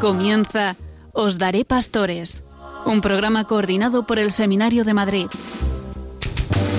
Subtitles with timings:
[0.00, 0.76] Comienza
[1.12, 2.42] Os Daré Pastores,
[2.86, 5.26] un programa coordinado por el Seminario de Madrid.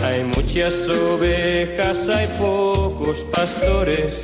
[0.04, 4.22] Hay muchas ovejas, hay pocos pastores,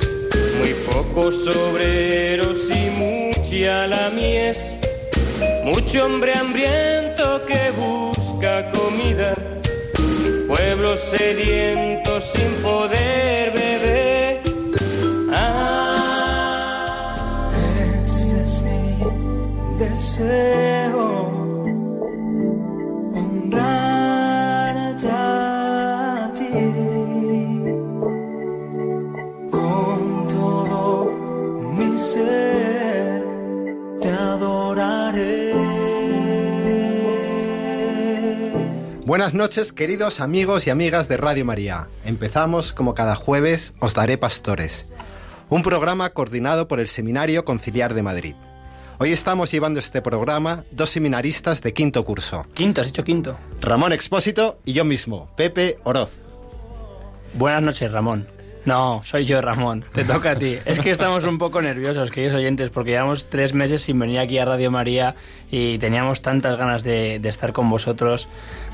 [0.58, 4.79] muy pocos obreros y mucha la mies.
[5.72, 9.34] Mucho hombre hambriento que busca comida,
[10.48, 14.40] pueblos sedientos sin poder beber.
[15.32, 16.32] Ah,
[18.04, 18.98] Ese es mi
[19.78, 20.89] deseo,
[39.10, 41.88] Buenas noches, queridos amigos y amigas de Radio María.
[42.04, 44.92] Empezamos, como cada jueves, Os Daré Pastores,
[45.48, 48.36] un programa coordinado por el Seminario Conciliar de Madrid.
[48.98, 53.36] Hoy estamos llevando este programa dos seminaristas de quinto curso, Quinto, has dicho quinto.
[53.60, 56.10] Ramón Expósito y yo mismo, Pepe Oroz.
[57.34, 58.28] Buenas noches, Ramón.
[58.64, 59.84] No, soy yo, Ramón.
[59.92, 60.56] Te toca a ti.
[60.66, 64.38] Es que estamos un poco nerviosos, queridos oyentes, porque llevamos tres meses sin venir aquí
[64.38, 65.16] a Radio María
[65.50, 68.28] y teníamos tantas ganas de, de estar con vosotros,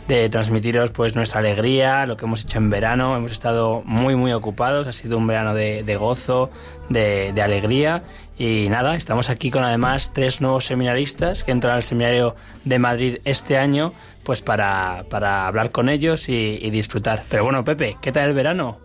[0.09, 3.17] de transmitiros pues nuestra alegría, lo que hemos hecho en verano.
[3.17, 4.87] Hemos estado muy, muy ocupados.
[4.87, 6.51] Ha sido un verano de, de gozo,
[6.89, 8.05] de, de alegría.
[8.39, 13.19] Y nada, estamos aquí con además tres nuevos seminaristas que entran al seminario de Madrid
[13.25, 17.25] este año, pues para, para hablar con ellos y, disfrutar.
[17.31, 18.79] Pero bueno, Pepe, ¿qué tal el verano?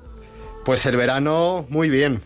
[0.64, 2.22] Pues el verano, muy bien.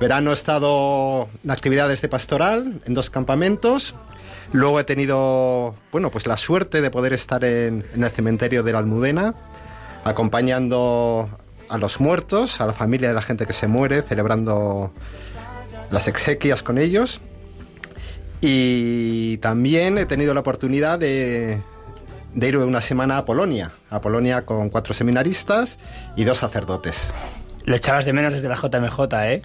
[0.00, 3.94] Verano he estado en actividades de pastoral en dos campamentos.
[4.52, 8.78] Luego he tenido, bueno, pues la suerte de poder estar en, el cementerio de la
[8.78, 9.34] Almudena,
[10.04, 11.28] acompañando
[11.68, 14.92] a los muertos, a la familia de la gente que se muere, celebrando
[15.90, 17.22] las exequias con ellos.
[18.42, 21.62] Y también he tenido la oportunidad de,
[22.34, 25.78] de ir una semana a Polonia, a Polonia con cuatro seminaristas
[26.14, 27.10] y dos sacerdotes.
[27.64, 29.42] Lo echabas de menos desde la JMJ, ¿eh?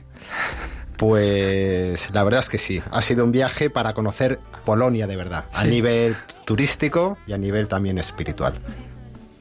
[0.98, 5.46] Pues la verdad es que sí, ha sido un viaje para conocer Polonia de verdad,
[5.54, 8.56] a nivel turístico y a nivel también espiritual.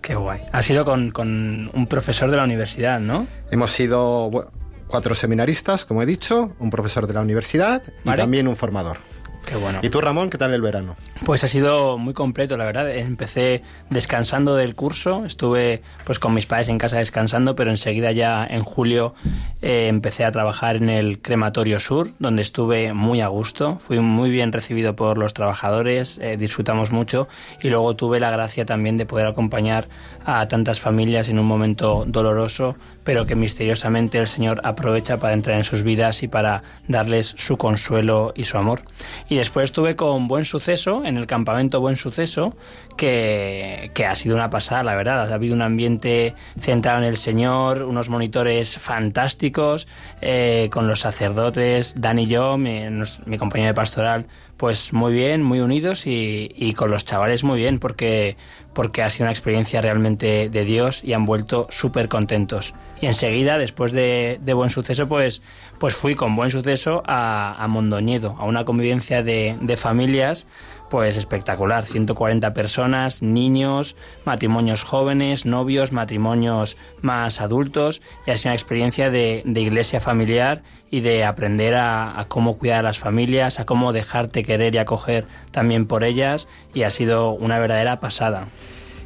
[0.02, 0.42] Qué guay.
[0.52, 3.26] Ha sido con, con un profesor de la universidad, ¿no?
[3.50, 4.50] Hemos sido bueno,
[4.86, 8.98] cuatro seminaristas, como he dicho, un profesor de la universidad y también un formador.
[9.46, 9.78] Qué bueno.
[9.80, 10.96] ¿Y tú, Ramón, qué tal el verano?
[11.24, 12.90] Pues ha sido muy completo, la verdad.
[12.90, 18.44] Empecé descansando del curso, estuve pues con mis padres en casa descansando, pero enseguida ya
[18.44, 19.14] en julio
[19.62, 23.78] eh, empecé a trabajar en el Crematorio Sur, donde estuve muy a gusto.
[23.78, 27.28] Fui muy bien recibido por los trabajadores, eh, disfrutamos mucho
[27.62, 29.88] y luego tuve la gracia también de poder acompañar
[30.24, 32.74] a tantas familias en un momento doloroso,
[33.06, 37.56] pero que misteriosamente el Señor aprovecha para entrar en sus vidas y para darles su
[37.56, 38.82] consuelo y su amor.
[39.28, 42.56] Y después estuve con Buen Suceso, en el campamento Buen Suceso,
[42.96, 45.30] que, que ha sido una pasada, la verdad.
[45.30, 49.86] Ha habido un ambiente centrado en el Señor, unos monitores fantásticos,
[50.20, 52.80] eh, con los sacerdotes, Dan y yo, mi,
[53.24, 57.58] mi compañero de pastoral, pues muy bien, muy unidos y, y con los chavales muy
[57.58, 58.36] bien, porque,
[58.72, 62.74] porque ha sido una experiencia realmente de Dios y han vuelto súper contentos.
[63.00, 65.42] Y enseguida, después de, de buen suceso, pues,
[65.78, 70.46] pues fui con buen suceso a, a Mondoñedo, a una convivencia de, de familias,
[70.90, 71.86] pues espectacular.
[71.86, 78.02] 140 personas, niños, matrimonios jóvenes, novios, matrimonios más adultos.
[78.26, 82.82] Y ha sido una experiencia de, iglesia familiar y de aprender a cómo cuidar a
[82.82, 86.48] las familias, a cómo dejarte querer y acoger también por ellas.
[86.74, 88.48] Y ha sido una verdadera pasada.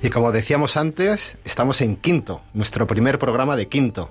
[0.02, 4.10] Y como decíamos antes, estamos en quinto, nuestro primer programa de quinto.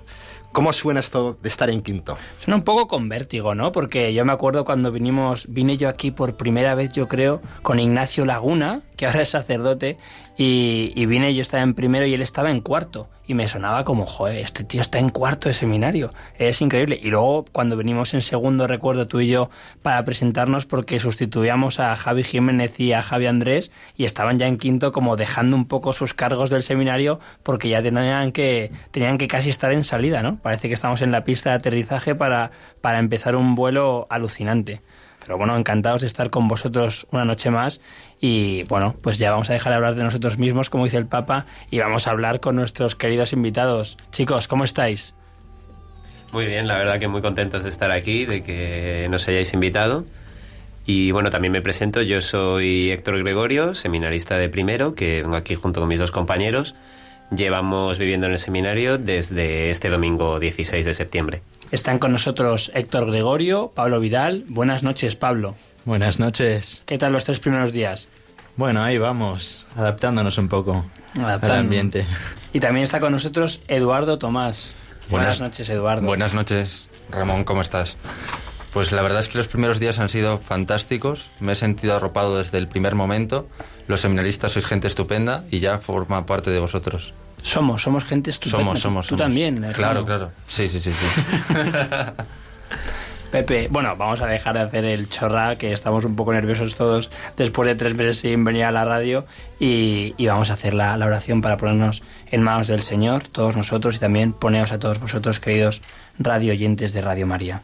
[0.52, 2.16] ¿Cómo suena esto de estar en quinto?
[2.38, 3.70] Suena un poco con vértigo, ¿no?
[3.70, 7.78] Porque yo me acuerdo cuando vinimos, vine yo aquí por primera vez, yo creo, con
[7.78, 9.96] Ignacio Laguna, que ahora es sacerdote,
[10.36, 13.08] y, y vine, yo estaba en primero y él estaba en cuarto.
[13.26, 16.12] Y me sonaba como, joder, este tío está en cuarto de seminario.
[16.36, 16.98] Es increíble.
[17.00, 19.50] Y luego, cuando venimos en segundo, recuerdo tú y yo,
[19.82, 24.56] para presentarnos, porque sustituíamos a Javi Jiménez y a Javi Andrés, y estaban ya en
[24.56, 29.28] quinto, como dejando un poco sus cargos del seminario, porque ya tenían que, tenían que
[29.28, 30.40] casi estar en salida, ¿no?
[30.40, 32.50] Parece que estamos en la pista de aterrizaje para,
[32.80, 34.80] para empezar un vuelo alucinante.
[35.20, 37.80] Pero bueno, encantados de estar con vosotros una noche más
[38.20, 41.06] y bueno, pues ya vamos a dejar de hablar de nosotros mismos, como dice el
[41.06, 43.96] Papa, y vamos a hablar con nuestros queridos invitados.
[44.10, 45.14] Chicos, ¿cómo estáis?
[46.32, 50.04] Muy bien, la verdad que muy contentos de estar aquí, de que nos hayáis invitado.
[50.86, 55.54] Y bueno, también me presento, yo soy Héctor Gregorio, seminarista de primero, que vengo aquí
[55.54, 56.74] junto con mis dos compañeros.
[57.34, 61.42] Llevamos viviendo en el seminario desde este domingo 16 de septiembre.
[61.70, 64.44] Están con nosotros Héctor Gregorio, Pablo Vidal.
[64.48, 65.54] Buenas noches, Pablo.
[65.84, 66.82] Buenas noches.
[66.86, 68.08] ¿Qué tal los tres primeros días?
[68.56, 70.84] Bueno, ahí vamos, adaptándonos un poco
[71.14, 71.54] Adaptando.
[71.54, 72.06] al ambiente.
[72.52, 74.74] Y también está con nosotros Eduardo Tomás.
[75.08, 76.06] Buenas, Buenas- noches, Eduardo.
[76.06, 77.96] Buenas noches, Ramón, ¿cómo estás?
[78.72, 81.28] Pues la verdad es que los primeros días han sido fantásticos.
[81.40, 83.48] Me he sentido arropado desde el primer momento.
[83.88, 87.12] Los seminaristas sois gente estupenda y ya forma parte de vosotros.
[87.42, 88.58] Somos, somos gente estupenda.
[88.64, 89.06] Somos, Tú- somos.
[89.06, 89.22] Tú somos.
[89.26, 89.54] también.
[89.56, 89.72] hermano.
[89.74, 90.30] Claro, claro.
[90.48, 91.06] Sí, sí, sí, sí.
[93.30, 97.10] Pepe, bueno, vamos a dejar de hacer el chorra, que estamos un poco nerviosos todos
[97.36, 99.24] después de tres meses sin venir a la radio
[99.60, 102.02] y, y vamos a hacer la, la oración para ponernos
[102.32, 105.80] en manos del Señor, todos nosotros, y también poneos a todos vosotros, queridos
[106.18, 107.62] radio oyentes de Radio María.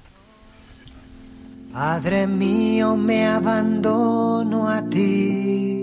[1.72, 5.82] Padre mío, me abandono a ti.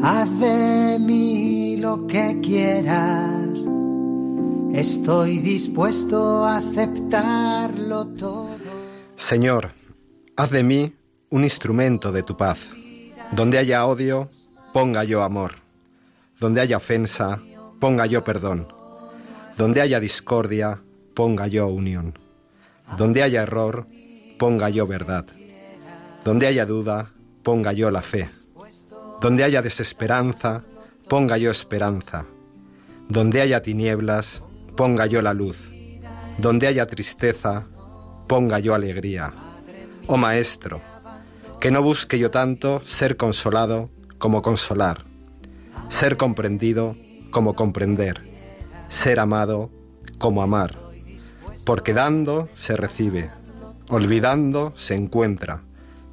[0.00, 3.66] Haz de mí lo que quieras.
[4.72, 8.58] Estoy dispuesto a aceptarlo todo.
[9.16, 9.72] Señor,
[10.36, 10.94] haz de mí
[11.30, 12.68] un instrumento de tu paz.
[13.32, 14.30] Donde haya odio,
[14.72, 15.54] ponga yo amor.
[16.38, 17.40] Donde haya ofensa,
[17.80, 18.68] ponga yo perdón.
[19.56, 20.80] Donde haya discordia,
[21.14, 22.16] ponga yo unión.
[22.96, 23.88] Donde haya error,
[24.38, 25.26] ponga yo verdad.
[26.24, 27.10] Donde haya duda,
[27.42, 28.30] ponga yo la fe.
[29.20, 30.64] Donde haya desesperanza,
[31.08, 32.26] ponga yo esperanza.
[33.08, 34.42] Donde haya tinieblas,
[34.76, 35.68] ponga yo la luz.
[36.38, 37.66] Donde haya tristeza,
[38.28, 39.32] ponga yo alegría.
[40.06, 40.80] Oh Maestro,
[41.60, 45.04] que no busque yo tanto ser consolado como consolar,
[45.88, 46.96] ser comprendido
[47.30, 48.22] como comprender,
[48.88, 49.70] ser amado
[50.18, 50.76] como amar,
[51.64, 53.30] porque dando se recibe,
[53.88, 55.62] olvidando se encuentra,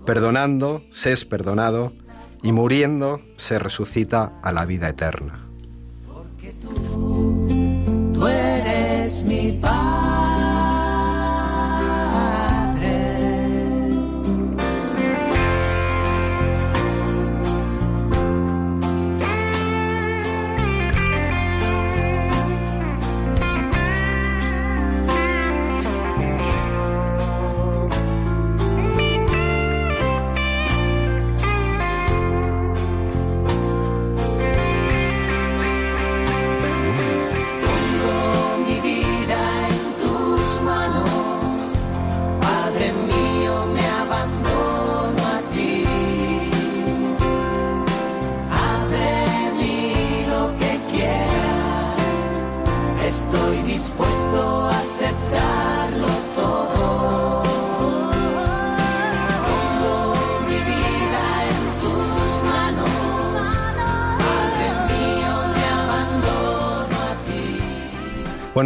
[0.06, 1.94] perdonando se es perdonado
[2.46, 5.40] y muriendo se resucita a la vida eterna.
[8.14, 10.25] Tú eres mi Padre.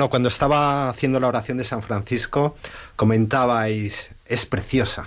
[0.10, 2.56] Bueno, cuando estaba haciendo la oración de San Francisco,
[2.96, 5.06] comentabais, es preciosa.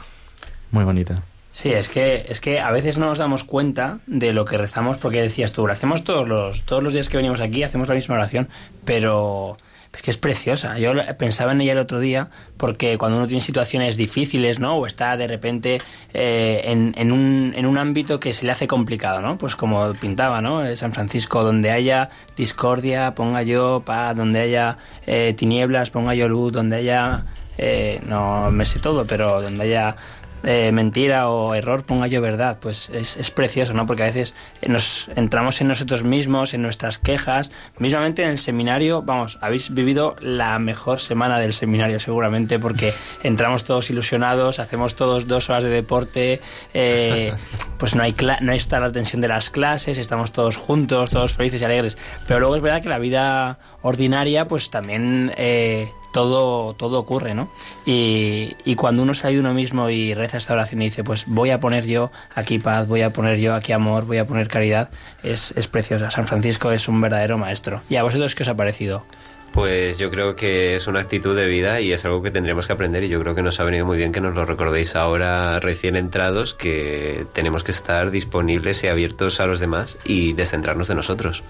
[0.71, 1.25] Muy bonita.
[1.51, 4.99] Sí, es que, es que a veces no nos damos cuenta de lo que rezamos,
[4.99, 7.97] porque decías tú, lo hacemos todos los, todos los días que venimos aquí, hacemos la
[7.97, 8.49] misma oración,
[8.85, 9.59] pero
[9.95, 10.79] es que es preciosa.
[10.79, 14.77] Yo pensaba en ella el otro día, porque cuando uno tiene situaciones difíciles, ¿no?
[14.77, 15.79] O está de repente
[16.15, 19.37] eh, en, en un, en un ámbito que se le hace complicado, ¿no?
[19.37, 20.65] Pues como pintaba, ¿no?
[20.65, 26.29] Eh, San Francisco, donde haya discordia, ponga yo paz, donde haya eh, tinieblas, ponga yo
[26.29, 27.25] luz, donde haya...
[27.59, 29.97] eh, no me sé todo, pero donde haya
[30.45, 33.87] eh, mentira o error ponga yo verdad, pues es, es precioso, ¿no?
[33.87, 34.35] Porque a veces
[34.67, 37.53] nos entramos en nosotros mismos, en nuestras quejas.
[37.79, 43.65] Mismamente en el seminario, vamos, habéis vivido la mejor semana del seminario seguramente porque entramos
[43.65, 46.41] todos ilusionados, hacemos todos dos horas de deporte,
[46.75, 47.33] eh,
[47.79, 51.35] pues no hay cla- no está la tensión de las clases, estamos todos juntos, todos
[51.35, 51.97] felices y alegres.
[52.27, 57.51] Pero luego es verdad que la vida ordinaria, pues también eh, todo, todo ocurre, ¿no?
[57.85, 61.25] Y, y cuando uno sale de uno mismo y reza esta oración y dice, pues
[61.27, 64.49] voy a poner yo aquí paz, voy a poner yo aquí amor, voy a poner
[64.49, 64.91] caridad,
[65.23, 66.11] es, es preciosa.
[66.11, 67.81] San Francisco es un verdadero maestro.
[67.89, 69.05] ¿Y a vosotros qué os ha parecido?
[69.53, 72.73] Pues yo creo que es una actitud de vida y es algo que tendríamos que
[72.73, 75.61] aprender y yo creo que nos ha venido muy bien que nos lo recordéis ahora
[75.61, 80.95] recién entrados, que tenemos que estar disponibles y abiertos a los demás y descentrarnos de
[80.95, 81.43] nosotros.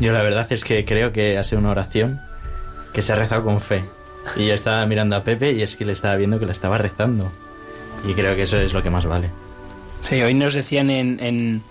[0.00, 2.20] Yo la verdad es que creo que ha sido una oración
[2.92, 3.84] que se ha rezado con fe.
[4.36, 6.78] Y yo estaba mirando a Pepe y es que le estaba viendo que la estaba
[6.78, 7.30] rezando.
[8.06, 9.30] Y creo que eso es lo que más vale.
[10.00, 11.62] Sí, hoy nos decían en, en,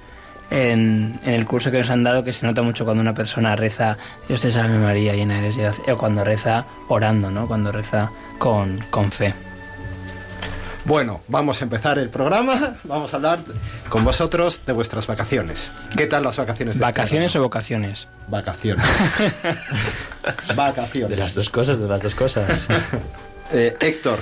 [0.52, 3.98] en, el curso que nos han dado que se nota mucho cuando una persona reza
[4.28, 7.48] Dios te salve María, llena eres de gracia", o cuando reza orando, ¿no?
[7.48, 9.34] Cuando reza con, con fe.
[10.90, 12.78] Bueno, vamos a empezar el programa.
[12.84, 13.38] Vamos a hablar
[13.90, 15.72] con vosotros de vuestras vacaciones.
[15.96, 18.08] ¿Qué tal las vacaciones de este ¿Vacaciones o vocaciones?
[18.28, 18.84] Vacaciones.
[20.56, 21.12] vacaciones.
[21.12, 22.68] De las dos cosas, de las dos cosas.
[23.52, 24.20] Eh, Héctor,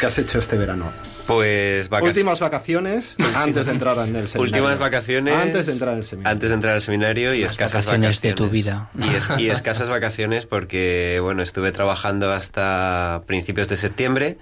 [0.00, 0.90] ¿qué has hecho este verano?
[1.26, 4.40] Pues vaca- Últimas vacaciones antes de entrar en el seminario.
[4.62, 5.34] Últimas vacaciones.
[5.34, 6.32] Antes de entrar en el seminario.
[6.32, 8.64] Antes de entrar al seminario y Las escasas vacaciones de tu vacaciones.
[8.64, 8.88] vida.
[9.12, 14.38] Y, es- y escasas vacaciones porque, bueno, estuve trabajando hasta principios de septiembre,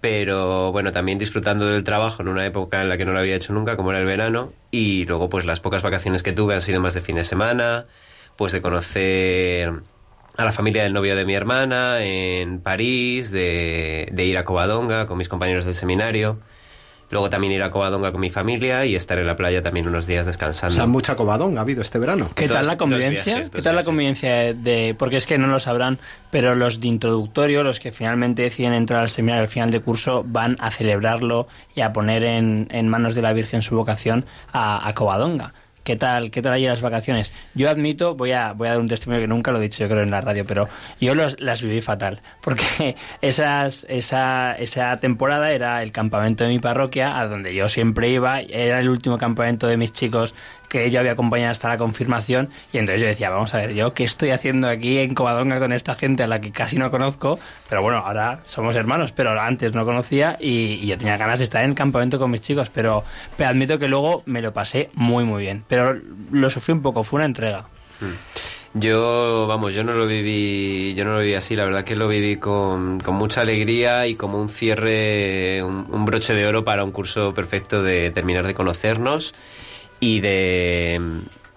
[0.00, 3.34] pero bueno, también disfrutando del trabajo en una época en la que no lo había
[3.34, 6.60] hecho nunca, como era el verano, y luego pues las pocas vacaciones que tuve han
[6.60, 7.86] sido más de fin de semana,
[8.36, 9.72] pues de conocer
[10.36, 15.06] a la familia del novio de mi hermana en París, de, de ir a Covadonga
[15.06, 16.38] con mis compañeros del seminario.
[17.10, 20.06] Luego también ir a Covadonga con mi familia y estar en la playa también unos
[20.06, 20.74] días O descansando.
[20.76, 22.30] sea, mucha cobadón ha habido este verano.
[22.34, 23.34] ¿Qué Dos- tal la convivencia?
[23.36, 25.98] viajes, ¿Qué tal la convivencia de, de- Porque es que no lo sabrán,
[26.30, 30.22] pero los de introductorio, los que finalmente deciden entrar al seminario al final de curso,
[30.26, 34.86] van a celebrarlo y a poner en, en manos de la Virgen su vocación a,
[34.86, 35.54] a Covadonga.
[35.88, 37.32] ¿Qué tal, ¿Qué tal allí las vacaciones?
[37.54, 39.88] Yo admito, voy a, voy a dar un testimonio que nunca lo he dicho yo
[39.88, 40.68] creo en la radio, pero
[41.00, 46.58] yo los, las viví fatal, porque esas, esa, esa temporada era el campamento de mi
[46.58, 50.34] parroquia, a donde yo siempre iba, era el último campamento de mis chicos
[50.68, 53.94] que yo había acompañado hasta la confirmación, y entonces yo decía, vamos a ver, yo
[53.94, 57.38] qué estoy haciendo aquí en Covadonga con esta gente a la que casi no conozco,
[57.68, 61.44] pero bueno, ahora somos hermanos, pero antes no conocía y, y yo tenía ganas de
[61.44, 63.04] estar en el campamento con mis chicos, pero,
[63.36, 65.96] pero admito que luego me lo pasé muy muy bien, pero
[66.30, 67.64] lo sufrí un poco, fue una entrega.
[68.74, 72.06] Yo, vamos, yo no lo viví, yo no lo viví así, la verdad que lo
[72.06, 76.84] viví con, con mucha alegría y como un cierre, un, un broche de oro para
[76.84, 79.34] un curso perfecto de terminar de conocernos
[80.00, 81.00] y de,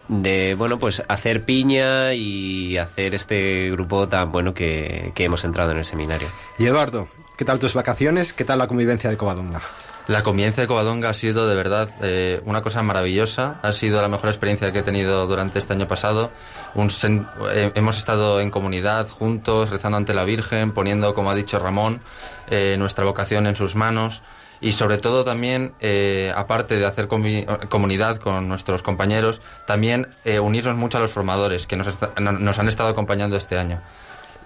[0.08, 5.72] de bueno, pues hacer piña y hacer este grupo tan bueno que, que hemos entrado
[5.72, 6.30] en el seminario.
[6.58, 7.08] Y Eduardo,
[7.38, 8.34] ¿qué tal tus vacaciones?
[8.34, 9.62] ¿Qué tal la convivencia de Covadonga?
[10.08, 13.60] La convivencia de Covadonga ha sido de verdad eh, una cosa maravillosa.
[13.62, 16.32] Ha sido la mejor experiencia que he tenido durante este año pasado.
[16.74, 21.36] Un sen- eh, hemos estado en comunidad, juntos, rezando ante la Virgen, poniendo, como ha
[21.36, 22.02] dicho Ramón,
[22.50, 24.24] eh, nuestra vocación en sus manos.
[24.62, 30.40] Y sobre todo también, eh, aparte de hacer comi- comunidad con nuestros compañeros, también eh,
[30.40, 31.88] unirnos mucho a los formadores que nos,
[32.20, 33.82] nos han estado acompañando este año.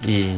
[0.02, 0.38] Y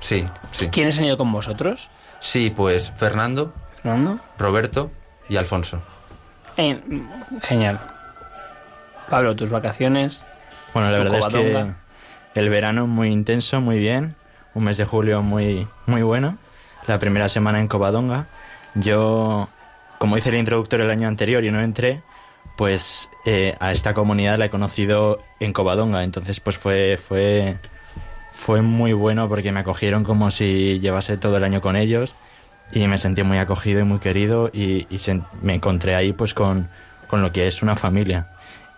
[0.00, 0.68] sí, sí.
[0.68, 1.90] ¿Quiénes han ido con vosotros?
[2.20, 3.52] Sí, pues Fernando,
[3.82, 4.18] Fernando.
[4.38, 4.90] Roberto
[5.28, 5.80] y Alfonso.
[6.56, 6.80] Eh,
[7.42, 7.78] genial.
[9.10, 10.24] Pablo, tus vacaciones.
[10.74, 14.16] Bueno, la ¿Tu verdad es que el verano muy intenso, muy bien.
[14.54, 16.38] Un mes de julio muy, muy bueno.
[16.86, 18.26] La primera semana en Covadonga.
[18.74, 19.48] Yo,
[19.98, 22.02] como hice el introductorio el año anterior y no entré,
[22.56, 26.04] pues eh, a esta comunidad la he conocido en Covadonga.
[26.04, 27.56] Entonces, pues fue, fue,
[28.32, 32.14] fue muy bueno porque me acogieron como si llevase todo el año con ellos
[32.72, 36.68] y me sentí muy acogido y muy querido y, sen- me encontré ahí pues con,
[37.06, 38.28] con lo que es una familia.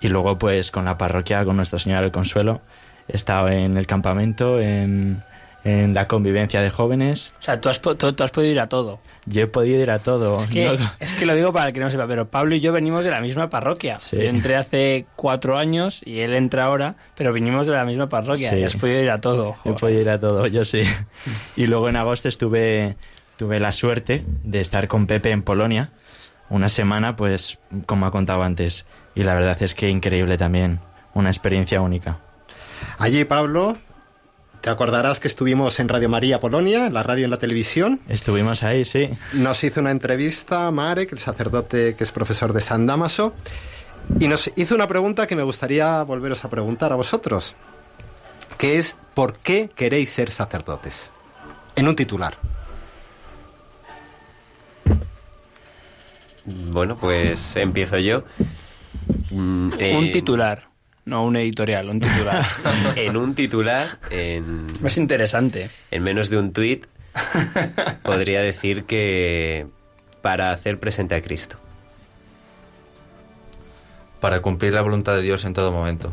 [0.01, 2.63] Y luego pues con la parroquia, con Nuestra Señora del Consuelo,
[3.09, 5.23] he estado en el campamento, en,
[5.65, 7.33] en la convivencia de jóvenes.
[7.41, 9.01] O sea, tú has, tú- tú has podido ir a todo.
[9.27, 10.37] Yo he podido ir a todo.
[10.37, 10.91] Es que, ¿no?
[10.99, 13.11] es que lo digo para el que no sepa, pero Pablo y yo venimos de
[13.11, 14.01] la misma parroquia.
[14.01, 14.17] Sí.
[14.17, 18.51] Yo entré hace cuatro años y él entra ahora, pero vinimos de la misma parroquia
[18.51, 18.57] Sí.
[18.57, 19.51] y has podido ir a todo.
[19.51, 19.79] He joder.
[19.81, 20.83] podido ir a todo, yo sí.
[21.57, 22.97] Y luego en agosto estuve,
[23.37, 25.91] tuve la suerte de estar con Pepe en Polonia
[26.49, 28.87] una semana, pues como ha contado antes.
[29.15, 30.81] Y la verdad es que increíble también,
[31.13, 32.19] una experiencia única.
[32.99, 33.77] Allí, Pablo,
[34.61, 38.01] te acordarás que estuvimos en Radio María Polonia, en la radio y en la televisión.
[38.09, 39.11] Estuvimos ahí, sí.
[39.33, 43.35] Nos hizo una entrevista Marek, el sacerdote que es profesor de San Damaso,
[44.19, 47.55] y nos hizo una pregunta que me gustaría volveros a preguntar a vosotros,
[48.59, 51.11] que es ¿por qué queréis ser sacerdotes?
[51.77, 52.37] En un titular.
[56.45, 58.25] Bueno, pues empiezo yo.
[59.31, 60.70] Mm, eh, Un titular,
[61.11, 62.47] no un editorial, un titular.
[62.97, 65.69] En un titular, en, es interesante.
[65.91, 66.87] en menos de un tuit,
[68.03, 69.67] podría decir que
[70.23, 71.57] para hacer presente a Cristo.
[74.21, 76.13] Para cumplir la voluntad de Dios en todo momento.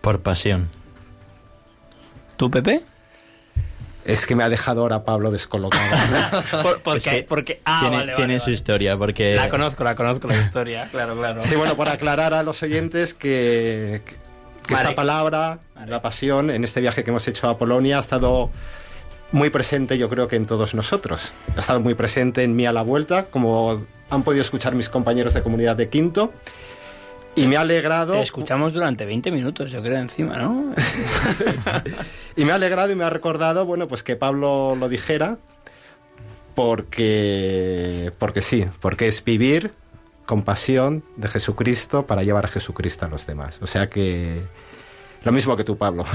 [0.00, 0.68] Por pasión.
[2.36, 2.82] ¿Tú, Pepe?
[4.04, 5.82] Es que me ha dejado ahora Pablo descolocado.
[6.62, 8.54] Por- porque, Es que porque, ah, tiene vale, vale, tiene su vale.
[8.54, 9.34] historia, porque...
[9.36, 11.42] La conozco, la conozco la historia, claro, claro.
[11.42, 14.16] Sí, bueno, por aclarar a los oyentes que, que-
[14.66, 15.90] que esta palabra, Marek.
[15.90, 18.50] la pasión, en este viaje que hemos hecho a Polonia ha estado
[19.32, 21.32] muy presente, yo creo que en todos nosotros.
[21.56, 25.32] Ha estado muy presente en mí a la vuelta, como han podido escuchar mis compañeros
[25.34, 26.32] de comunidad de Quinto.
[27.34, 28.12] Y me ha alegrado.
[28.14, 30.74] Te escuchamos durante 20 minutos, yo creo, encima, ¿no?
[32.36, 35.36] Y me ha alegrado y me ha recordado, bueno, pues que Pablo lo dijera,
[36.54, 39.72] porque, porque sí, porque es vivir
[40.26, 43.58] con pasión de Jesucristo para llevar a Jesucristo a los demás.
[43.60, 44.42] O sea que
[45.24, 46.04] lo mismo que tú, Pablo.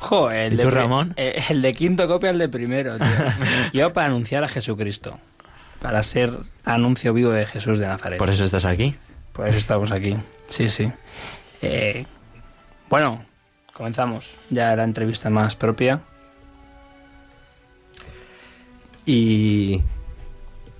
[0.00, 1.12] Jo, el ¿Y de tú, Ramón?
[1.16, 3.06] eh, El de quinto copia el de primero, tío.
[3.72, 5.18] Yo para anunciar a Jesucristo.
[5.80, 6.30] Para ser
[6.64, 8.16] anuncio vivo de Jesús de Nazaret.
[8.18, 8.94] Por eso estás aquí.
[9.38, 10.16] Por eso estamos aquí.
[10.48, 10.90] Sí, sí.
[11.62, 12.04] Eh,
[12.90, 13.24] bueno,
[13.72, 16.00] comenzamos ya la entrevista más propia.
[19.06, 19.80] Y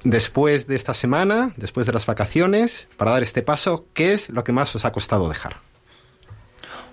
[0.03, 4.43] después de esta semana, después de las vacaciones, para dar este paso, ¿qué es lo
[4.43, 5.59] que más os ha costado dejar?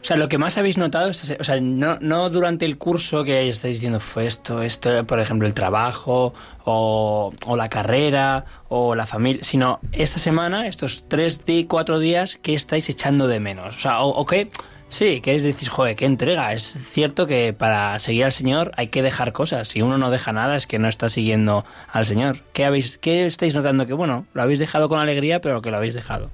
[0.06, 3.50] O sea, lo que más habéis notado, o sea, no, no durante el curso que
[3.50, 6.32] estáis diciendo fue esto, esto, por ejemplo, el trabajo
[6.64, 12.54] o, o la carrera o la familia, sino esta semana, estos tres, cuatro días, ¿qué
[12.54, 13.78] estáis echando de menos?
[13.78, 14.50] O sea, o, qué,
[14.90, 16.54] sí, que decís, joder, qué entrega.
[16.54, 19.70] Es cierto que para seguir al Señor hay que dejar cosas.
[19.70, 22.42] Si uno no deja nada es que no está siguiendo al Señor.
[22.54, 23.88] ¿Qué, habéis, qué estáis notando?
[23.88, 26.30] Que bueno, lo habéis dejado con alegría, pero que lo habéis dejado.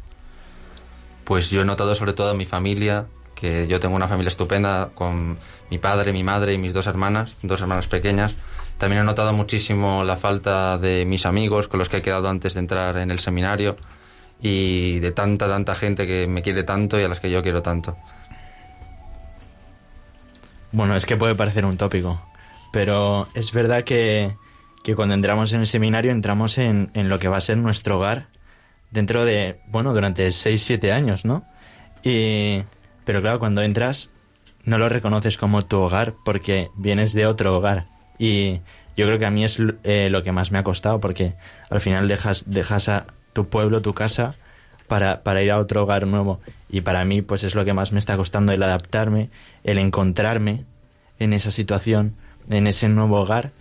[1.24, 3.06] Pues yo he notado sobre todo en mi familia,
[3.42, 5.40] que yo tengo una familia estupenda con
[5.72, 8.36] mi padre, mi madre y mis dos hermanas, dos hermanas pequeñas.
[8.78, 12.54] También he notado muchísimo la falta de mis amigos con los que he quedado antes
[12.54, 13.78] de entrar en el seminario
[14.40, 17.64] y de tanta, tanta gente que me quiere tanto y a las que yo quiero
[17.64, 17.98] tanto.
[20.72, 22.22] Bueno, es que puede parecer un tópico,
[22.72, 24.36] pero es verdad que,
[24.84, 27.98] que cuando entramos en el seminario entramos en, en lo que va a ser nuestro
[27.98, 28.28] hogar
[28.92, 31.44] dentro de, bueno, durante 6-7 años, ¿no?
[32.04, 32.62] Y,
[33.12, 34.10] pero claro, cuando entras
[34.64, 37.88] no lo reconoces como tu hogar porque vienes de otro hogar.
[38.18, 38.62] Y
[38.96, 41.34] yo creo que a mí es eh, lo que más me ha costado porque
[41.70, 44.36] al final dejas, dejas a tu pueblo, tu casa,
[44.88, 46.40] para, para ir a otro hogar nuevo.
[46.70, 49.30] Y para mí, pues es lo que más me está costando el adaptarme,
[49.66, 50.64] el encontrarme
[51.20, 52.16] en esa situación,
[52.50, 53.52] en ese nuevo hogar,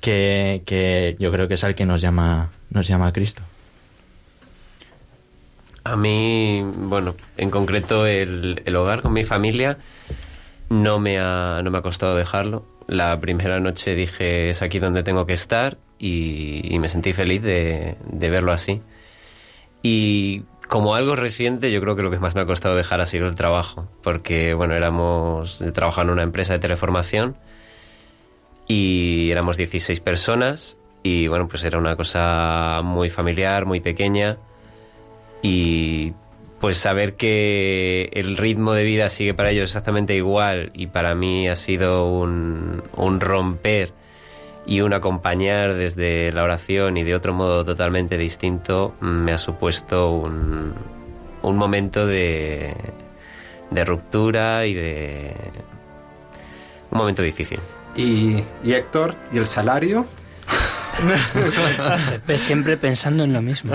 [0.00, 3.42] que, que yo creo que es al que nos llama, nos llama Cristo.
[5.84, 9.78] A mí, bueno, en concreto el, el hogar con mi familia
[10.70, 12.64] no me, ha, no me ha costado dejarlo.
[12.86, 17.96] La primera noche dije es aquí donde tengo que estar y, me sentí feliz de,
[18.06, 18.82] de verlo así.
[19.82, 23.06] Y como algo reciente, yo creo que lo que más me ha costado dejar ha
[23.06, 27.36] sido el trabajo, porque bueno, éramos trabajando en una empresa de teleformación
[28.66, 34.38] y éramos 16 personas y bueno, pues era una cosa muy familiar, muy pequeña
[35.44, 36.14] y
[36.58, 41.46] pues saber que el ritmo de vida sigue para ellos exactamente igual y para mí
[41.50, 42.82] ha sido un,
[43.20, 43.92] romper
[44.64, 50.12] y un acompañar desde la oración y de otro modo totalmente distinto me ha supuesto
[50.12, 50.72] un,
[51.42, 52.74] un momento de,
[53.70, 55.34] de ruptura y de
[56.90, 57.60] un momento difícil.
[57.94, 60.06] Y, y Héctor, ¿y el salario?
[62.36, 63.72] Siempre pensando en lo mismo.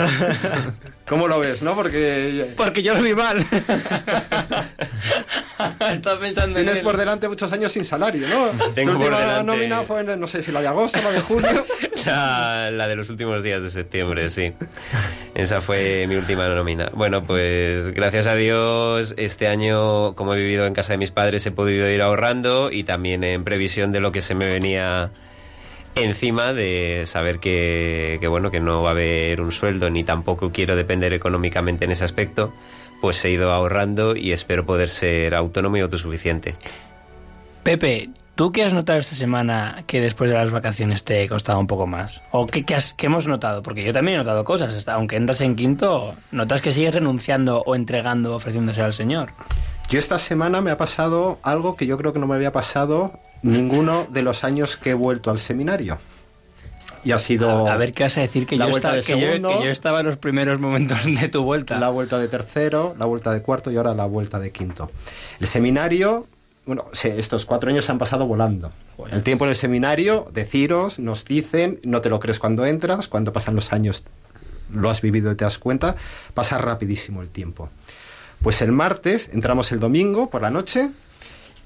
[1.08, 1.76] ¿Cómo lo ves, no?
[1.76, 3.38] Porque Porque yo lo vi mal.
[5.92, 6.84] Estaba pensando en tienes él.
[6.84, 8.52] por delante muchos años sin salario, ¿no?
[8.74, 11.12] Tengo tu por última delante- nómina fue, en, no sé si la de agosto, la
[11.12, 11.66] de julio.
[12.06, 14.54] La, la de los últimos días de septiembre, sí.
[15.36, 16.90] Esa fue mi última nómina.
[16.94, 21.46] Bueno, pues gracias a Dios, este año, como he vivido en casa de mis padres,
[21.46, 25.12] he podido ir ahorrando y también en previsión de lo que se me venía
[25.96, 30.52] encima de saber que, que, bueno que no va a haber un sueldo ni tampoco
[30.52, 32.54] quiero depender económicamente en ese aspecto
[33.02, 36.56] pues he ido ahorrando y espero poder ser autónomo y autosuficiente
[37.64, 41.60] Pepe, ¿tú qué has notado esta semana que después de las vacaciones te ha costado
[41.60, 42.24] un poco más?
[42.32, 43.62] ¿O qué, qué has- qué hemos notado?
[43.62, 44.74] Porque yo también he notado cosas.
[44.74, 49.32] Hasta- Aunque entras en quinto, notas que sigues renunciando o entregando, ofreciéndose al Señor.
[49.90, 53.20] Yo esta semana me ha pasado algo que yo creo que no me había pasado
[53.42, 55.98] ninguno de los años que he vuelto al seminario.
[57.04, 59.14] Y ha sido A, a ver qué vas a decir que la yo, vuelta esta-
[59.14, 59.58] de que, yo, segundo.
[59.60, 61.80] que yo estaba en los primeros momentos de tu vuelta.
[61.80, 64.92] la vuelta de tercero, la vuelta de cuarto y ahora la vuelta de quinto.
[65.40, 66.28] El seminario,
[66.66, 68.72] bueno, estos cuatro años se han pasado volando.
[68.98, 69.16] Joder.
[69.16, 73.32] El tiempo en el seminario, deciros, nos dicen, no te lo crees cuando entras, cuando
[73.34, 74.04] pasan los años
[74.72, 75.96] lo has vivido y te das cuenta,
[76.36, 77.70] pasa rapidísimo el tiempo.
[78.42, 80.92] Pues el martes, entramos el domingo por la noche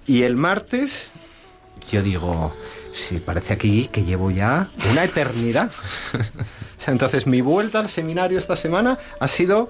[0.08, 1.14] y el martes
[1.92, 2.54] yo digo,
[2.94, 5.72] sí, parece aquí que llevo ya una eternidad.
[6.78, 9.70] O sea, entonces mi vuelta al seminario esta semana ha sido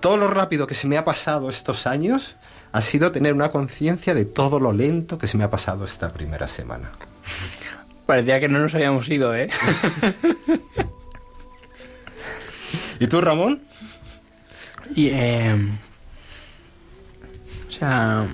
[0.00, 2.34] todo lo rápido que se me ha pasado estos años,
[2.72, 6.08] ha sido tener una conciencia de todo lo lento que se me ha pasado esta
[6.08, 6.90] primera semana.
[8.06, 9.48] Parecía que no nos habíamos ido, ¿eh?
[12.98, 13.62] ¿Y tú, Ramón?
[14.96, 15.56] Y, eh,
[17.72, 18.28] o sea,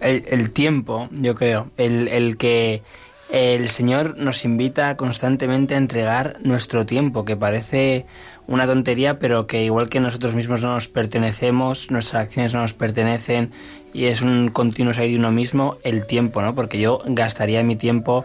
[0.00, 2.82] el, el tiempo, yo creo, el, el que
[3.28, 8.06] el Señor nos invita constantemente a entregar nuestro tiempo, que parece
[8.46, 12.72] una tontería, pero que igual que nosotros mismos no nos pertenecemos, nuestras acciones no nos
[12.72, 13.52] pertenecen
[13.92, 16.54] y es un continuo salir de uno mismo, el tiempo, ¿no?
[16.54, 18.24] Porque yo gastaría mi tiempo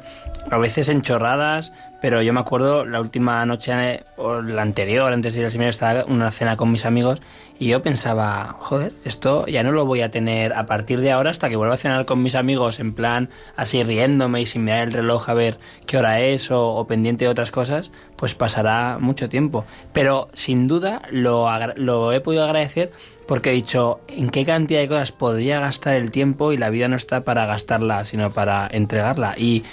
[0.50, 1.74] a veces en chorradas,
[2.04, 5.70] pero yo me acuerdo la última noche o la anterior, antes de ir al seminario,
[5.70, 7.22] estaba una cena con mis amigos
[7.58, 11.32] y yo pensaba, joder, esto ya no lo voy a tener a partir de ahora
[11.32, 14.86] hasta que vuelva a cenar con mis amigos en plan así riéndome y sin mirar
[14.86, 18.98] el reloj a ver qué hora es o, o pendiente de otras cosas, pues pasará
[19.00, 19.64] mucho tiempo.
[19.94, 22.92] Pero sin duda lo, lo he podido agradecer
[23.30, 26.90] porque he dicho en qué cantidad de cosas podría gastar el tiempo y la vida
[26.90, 29.36] no está para gastarla, sino para entregarla.
[29.38, 29.64] Y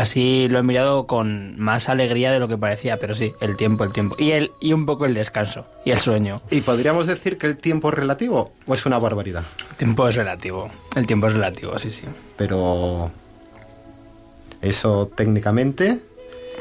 [0.00, 3.84] así lo he mirado con más alegría de lo que parecía, pero sí, el tiempo,
[3.84, 4.16] el tiempo.
[4.18, 6.40] Y, el, y un poco el descanso y el sueño.
[6.50, 9.44] ¿Y podríamos decir que el tiempo es relativo o es una barbaridad?
[9.70, 10.70] El tiempo es relativo.
[10.96, 12.04] El tiempo es relativo, sí, sí.
[12.36, 13.10] Pero
[14.62, 16.00] eso técnicamente...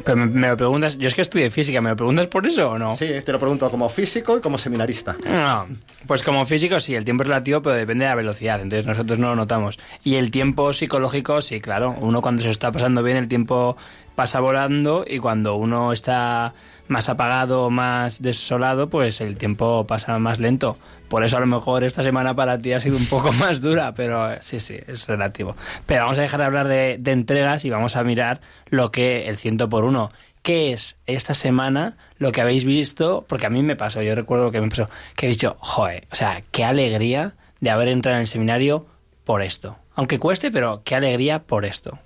[0.03, 2.77] Pero me, lo preguntas, yo es que estudié física, ¿me lo preguntas por eso o
[2.77, 2.93] no?
[2.93, 5.15] Sí, te lo pregunto como físico y como seminarista.
[5.29, 5.67] No,
[6.05, 9.19] pues como físico sí, el tiempo es relativo, pero depende de la velocidad, entonces nosotros
[9.19, 9.79] no lo notamos.
[10.03, 13.77] Y el tiempo psicológico, sí, claro, uno cuando se está pasando bien, el tiempo
[14.15, 16.53] pasa volando y cuando uno está
[16.87, 20.77] más apagado, más desolado, pues el tiempo pasa más lento.
[21.09, 23.93] Por eso a lo mejor esta semana para ti ha sido un poco más dura,
[23.93, 25.55] pero eh, sí, sí, es relativo.
[25.85, 29.37] Pero vamos a dejar de hablar de, entregas y vamos a mirar lo que el
[29.37, 30.11] ciento por uno.
[30.41, 33.25] ¿Qué es esta semana lo que habéis visto?
[33.27, 36.15] Porque a mí me pasó, yo recuerdo que me pasó, que he dicho, joder, o
[36.15, 38.85] sea, qué alegría de haber entrado en el seminario
[39.25, 39.77] por esto.
[39.95, 41.99] Aunque cueste, pero qué alegría por esto.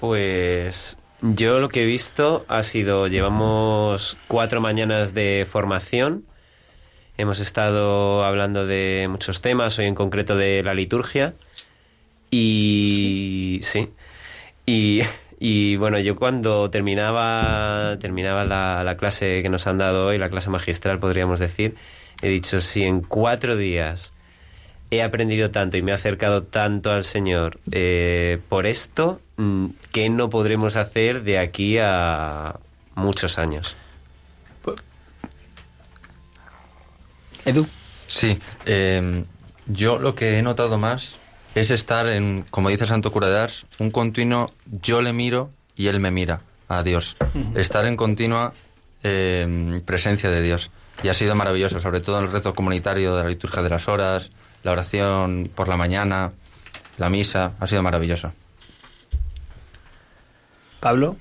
[0.00, 6.24] Pues yo lo que he visto ha sido, llevamos cuatro mañanas de formación,
[7.20, 11.34] hemos estado hablando de muchos temas, hoy en concreto de la liturgia,
[12.30, 13.90] y sí,
[14.66, 15.02] Y,
[15.38, 20.30] y, bueno, yo cuando terminaba, terminaba la, la clase que nos han dado hoy, la
[20.30, 21.74] clase magistral podríamos decir,
[22.22, 24.12] he dicho, si en cuatro días
[24.90, 30.10] he aprendido tanto y me he acercado tanto al Señor eh, por esto, mm, ¿qué
[30.10, 32.56] no podremos hacer de aquí a
[32.94, 33.76] muchos años?
[37.44, 37.66] Edu.
[38.06, 39.24] Sí, eh,
[39.66, 41.18] yo lo que he notado más
[41.54, 45.88] es estar en, como dice Santo Cura de Ars, un continuo yo le miro y
[45.88, 47.16] él me mira a Dios.
[47.54, 48.52] Estar en continua
[49.02, 50.70] eh, presencia de Dios.
[51.02, 53.88] Y ha sido maravilloso, sobre todo en el rezo comunitario de la liturgia de las
[53.88, 54.30] horas,
[54.62, 56.32] la oración por la mañana,
[56.98, 58.32] la misa, ha sido maravilloso.
[60.80, 61.16] Pablo.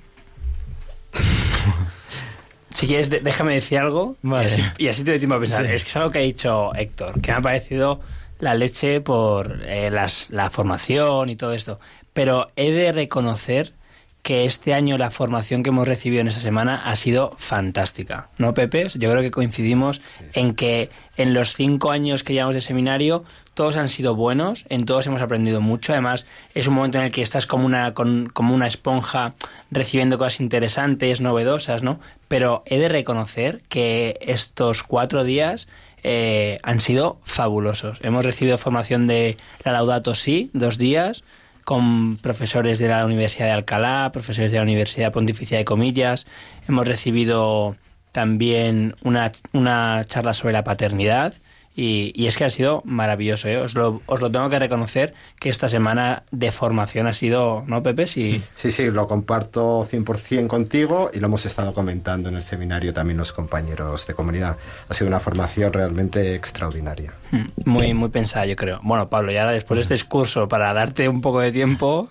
[2.79, 4.43] Si quieres, de- déjame decir algo Vale.
[4.43, 5.67] y, así, y así te doy tiempo a pensar.
[5.67, 5.73] Sí.
[5.73, 7.99] Es que es algo que ha dicho Héctor, que me ha parecido
[8.39, 11.79] la leche por eh, las- la formación y todo esto.
[12.13, 13.73] Pero he de reconocer
[14.21, 18.29] que este año la formación que hemos recibido en esa semana ha sido fantástica.
[18.37, 18.87] ¿No, Pepe?
[18.95, 20.01] Yo creo que coincidimos
[20.33, 23.23] en que en los cinco años que llevamos de seminario
[23.59, 25.91] todos han sido buenos, en todos hemos aprendido mucho.
[25.91, 29.33] Además, es un momento en el que estás como una, con- como una esponja
[29.69, 31.99] recibiendo cosas interesantes, novedosas, ¿no?
[32.29, 35.67] Pero he de reconocer que estos cuatro días
[36.03, 37.99] eh, han sido fabulosos.
[38.01, 41.25] Hemos recibido formación de la Laudato Si, dos días,
[41.65, 46.27] con profesores de la Universidad de Alcalá, profesores de la Universidad Pontificia de Comillas.
[46.69, 47.75] Hemos recibido
[48.13, 51.33] también una, una charla sobre la paternidad.
[51.81, 53.57] Y, y es que ha sido maravilloso, ¿eh?
[53.57, 57.81] os, lo, os lo tengo que reconocer que esta semana de formación ha sido, ¿no,
[57.81, 58.05] Pepe?
[58.05, 62.93] Sí, Sí, sí, lo comparto 100% contigo y lo hemos estado comentando en el seminario
[62.93, 64.57] también los compañeros de comunidad.
[64.89, 67.13] Ha sido una formación realmente extraordinaria.
[67.31, 68.81] Mm, muy, muy pensada, yo creo.
[68.83, 72.09] Bueno, Pablo, ya después de este discurso, para darte un poco de tiempo,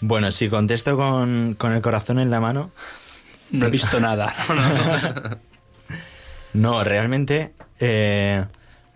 [0.00, 2.72] Bueno, si contesto con, con el corazón en la mano,
[3.52, 4.34] no he visto nada.
[6.54, 8.44] no, realmente eh,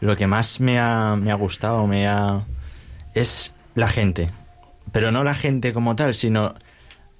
[0.00, 2.44] lo que más me ha, me ha gustado me ha,
[3.14, 4.30] es la gente.
[4.92, 6.54] Pero no la gente como tal, sino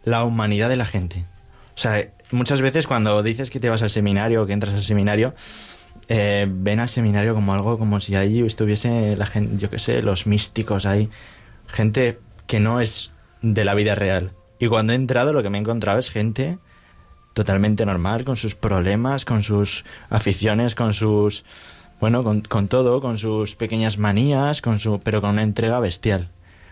[0.05, 1.27] la humanidad de la gente.
[1.75, 4.83] O sea, muchas veces cuando dices que te vas al seminario o que entras al
[4.83, 5.35] seminario,
[6.09, 10.03] eh, ven al seminario como algo como si allí estuviese la gente, yo qué sé,
[10.03, 11.09] los místicos ahí.
[11.67, 14.33] Gente que no es de la vida real.
[14.59, 16.59] Y cuando he entrado lo que me he encontrado es gente
[17.35, 21.45] totalmente normal, con sus problemas, con sus aficiones, con sus...
[22.01, 26.31] Bueno, con, con todo, con sus pequeñas manías, con su, pero con una entrega bestial.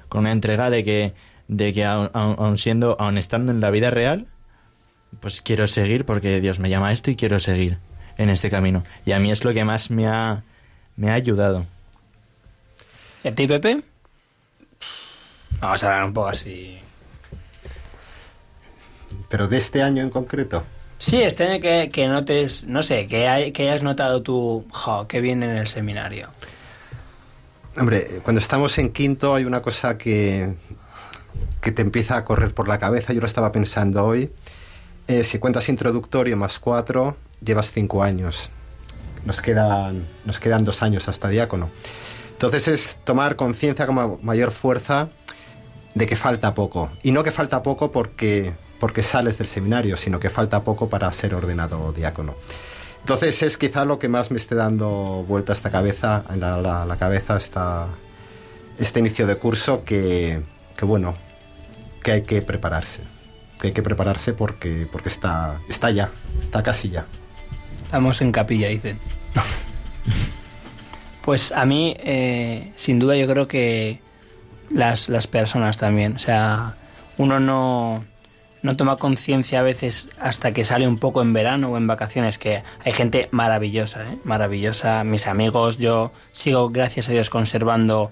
[0.09, 1.13] Con una entrega de que,
[1.49, 4.27] de que aun, aun- aun siendo, aun estando en la vida real,
[5.21, 7.79] pues quiero seguir porque Dios me llama a esto y quiero seguir
[8.17, 8.85] en este camino.
[9.05, 10.45] Y a mí es lo que más me ha,
[10.97, 11.67] me ha ayudado.
[13.23, 13.83] ¿Y a ti, Pepe?
[15.61, 16.79] Vamos a hablar un poco así.
[19.29, 20.63] Pero de este año en concreto.
[20.99, 25.07] Sí, este año que, que notes, no sé, que, hay- que hayas notado tú, jo,
[25.07, 26.29] qué bien en el seminario.
[27.79, 30.55] Hombre, cuando estamos en quinto hay una cosa que,
[31.61, 33.13] que te empieza a correr por la cabeza.
[33.13, 34.33] Yo lo estaba pensando hoy.
[35.07, 38.51] Eh, si cuentas introductorio más cuatro, llevas cinco años.
[39.25, 41.71] Nos quedan, nos quedan dos años hasta diácono.
[42.33, 45.09] Entonces es tomar conciencia con ma- mayor fuerza
[45.95, 46.91] de que falta poco.
[47.03, 51.13] Y no que falta poco porque, porque sales del seminario, sino que falta poco para
[51.13, 52.35] ser ordenado diácono.
[53.01, 57.37] Entonces es quizá lo que más me esté dando vuelta esta cabeza, en la cabeza
[57.37, 57.87] esta,
[58.79, 60.41] este inicio de curso que,
[60.77, 61.15] que bueno,
[62.03, 63.03] que hay que prepararse.
[63.61, 66.11] Que hay que prepararse porque, porque está, está ya,
[66.41, 67.07] está casi ya.
[67.83, 68.99] Estamos en capilla, dicen.
[71.23, 74.01] Pues a mí, eh, sin duda, yo creo que
[74.71, 76.15] las, las personas también.
[76.15, 76.77] O sea,
[77.19, 78.05] uno no,
[78.63, 82.39] no toma conciencia a veces hasta que sale un poco en verano o en vacaciones,
[82.39, 84.19] que hay gente maravillosa, ¿eh?
[84.25, 85.05] maravillosa.
[85.05, 88.11] Mis amigos, yo sigo, gracias a Dios, conservando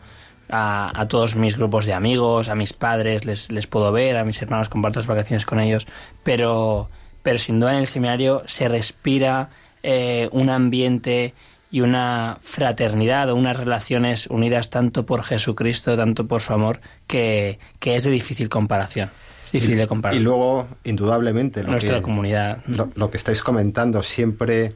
[0.49, 4.41] a, todos mis grupos de amigos, a mis padres, les, les puedo ver, a mis
[4.41, 5.87] hermanos comparto las vacaciones con ellos,
[6.23, 6.89] pero,
[7.23, 9.51] pero sin duda en el seminario se respira
[9.83, 11.35] eh, un ambiente
[11.71, 17.59] y una fraternidad o unas relaciones unidas tanto por Jesucristo, tanto por su amor, que,
[17.81, 19.11] que es de difícil comparación.
[19.47, 20.17] Es difícil de comparar.
[20.19, 22.59] Y luego, indudablemente, lo Nuestra que, comunidad.
[22.67, 24.75] lo, lo que estáis comentando, siempre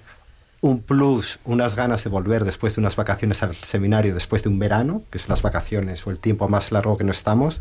[0.62, 4.59] un plus, unas ganas de volver después de unas vacaciones al seminario, después de un
[4.59, 7.61] verano, que son las vacaciones o el tiempo más largo que no estamos,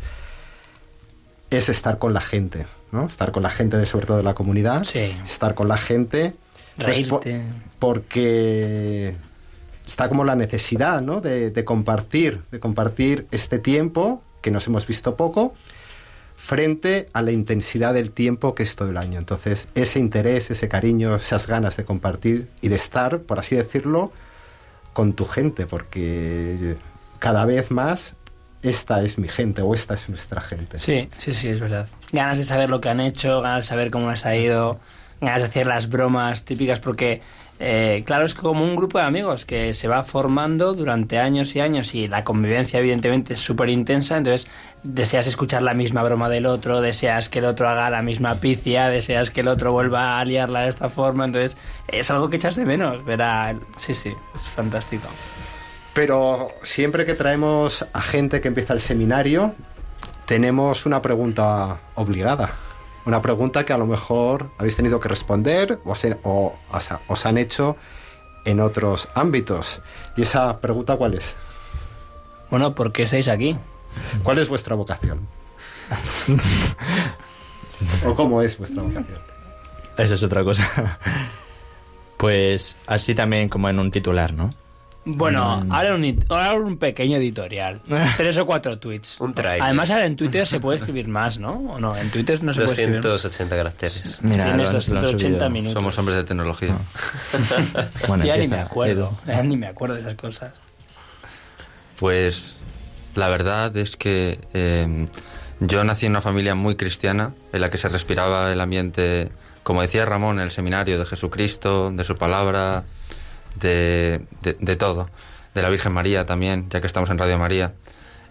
[1.50, 3.06] es estar con la gente, ¿no?
[3.06, 5.16] Estar con la gente, de, sobre todo de la comunidad, Sí.
[5.24, 6.34] estar con la gente,
[6.76, 7.20] pues, po-
[7.78, 9.16] porque
[9.86, 11.20] está como la necesidad, ¿no?
[11.20, 15.54] De, de compartir, de compartir este tiempo que nos hemos visto poco
[16.40, 19.18] frente a la intensidad del tiempo que es todo el año.
[19.18, 24.10] Entonces, ese interés, ese cariño, esas ganas de compartir y de estar, por así decirlo,
[24.94, 26.76] con tu gente, porque
[27.18, 28.16] cada vez más
[28.62, 30.78] esta es mi gente o esta es nuestra gente.
[30.78, 31.86] Sí, sí, sí, es verdad.
[32.10, 34.80] Ganas de saber lo que han hecho, ganas de saber cómo les ha ido,
[35.20, 37.20] ganas de hacer las bromas típicas, porque,
[37.62, 41.60] eh, claro, es como un grupo de amigos que se va formando durante años y
[41.60, 44.50] años y la convivencia, evidentemente, es súper intensa, entonces
[44.82, 48.88] deseas escuchar la misma broma del otro, deseas que el otro haga la misma picia,
[48.88, 52.56] deseas que el otro vuelva a liarla de esta forma, entonces es algo que echas
[52.56, 53.54] de menos, ver a...
[53.76, 55.06] Sí, sí, es fantástico.
[55.92, 59.54] Pero siempre que traemos a gente que empieza el seminario,
[60.24, 62.54] tenemos una pregunta obligada.
[63.06, 67.26] Una pregunta que a lo mejor habéis tenido que responder o, se- o os, os
[67.26, 67.76] han hecho
[68.44, 69.80] en otros ámbitos.
[70.16, 71.34] ¿Y esa pregunta cuál es?
[72.50, 73.56] Bueno, ¿por qué estáis aquí?
[74.22, 75.26] ¿Cuál es vuestra vocación?
[78.06, 79.18] ¿O cómo es vuestra vocación?
[79.96, 80.98] Esa es otra cosa.
[82.16, 84.50] Pues así también como en un titular, ¿no?
[85.04, 87.80] Bueno, ahora un, it- ahora un pequeño editorial.
[88.18, 89.18] Tres o cuatro tweets.
[89.20, 89.62] Un trailer.
[89.62, 91.52] Además, ahora en Twitter se puede escribir más, ¿no?
[91.52, 91.96] ¿O no?
[91.96, 93.00] En Twitter no se puede escribir.
[93.00, 94.18] 280 caracteres.
[94.22, 95.50] Mira, Tienes lo han- lo han 280 subido.
[95.50, 95.72] minutos.
[95.74, 96.76] Somos hombres de tecnología.
[98.08, 99.18] Bueno, ya ni me acuerdo.
[99.26, 100.52] Ya ni me acuerdo de esas cosas.
[101.98, 102.56] Pues
[103.14, 105.06] la verdad es que eh,
[105.60, 109.30] yo nací en una familia muy cristiana, en la que se respiraba el ambiente,
[109.62, 112.84] como decía Ramón, en el seminario de Jesucristo, de su palabra,
[113.56, 115.08] de, de- todo,
[115.54, 117.74] de la Virgen María también, ya que estamos en Radio María.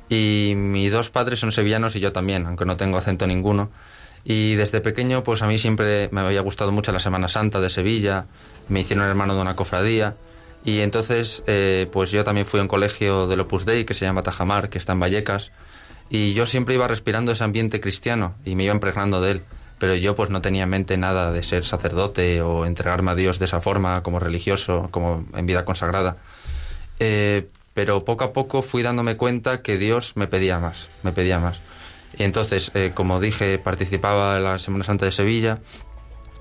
[0.09, 3.69] Y mis dos padres son sevillanos y yo también, aunque no tengo acento ninguno.
[4.23, 7.69] Y desde pequeño, pues a mí siempre me había gustado mucho la Semana Santa de
[7.69, 8.25] Sevilla,
[8.67, 10.15] me hicieron hermano de una cofradía.
[10.65, 14.05] Y entonces, eh, pues yo también fui a un colegio del Opus Dei que se
[14.05, 15.51] llama Tajamar, que está en Vallecas.
[16.09, 19.41] Y yo siempre iba respirando ese ambiente cristiano y me iba impregnando de él.
[19.79, 23.39] Pero yo pues no tenía en mente nada de ser sacerdote o entregarme a Dios
[23.39, 26.17] de esa forma, como religioso, como en vida consagrada.
[26.99, 31.39] Eh, pero poco a poco fui dándome cuenta que Dios me pedía más, me pedía
[31.39, 31.61] más.
[32.17, 35.59] Y entonces, eh, como dije, participaba en la Semana Santa de Sevilla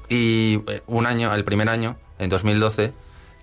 [0.08, 2.92] y eh, un año, el primer año, en 2012,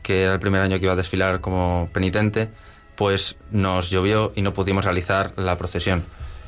[0.01, 2.49] que era el primer año que iba a desfilar como penitente,
[2.95, 6.03] pues nos llovió y no pudimos realizar la procesión.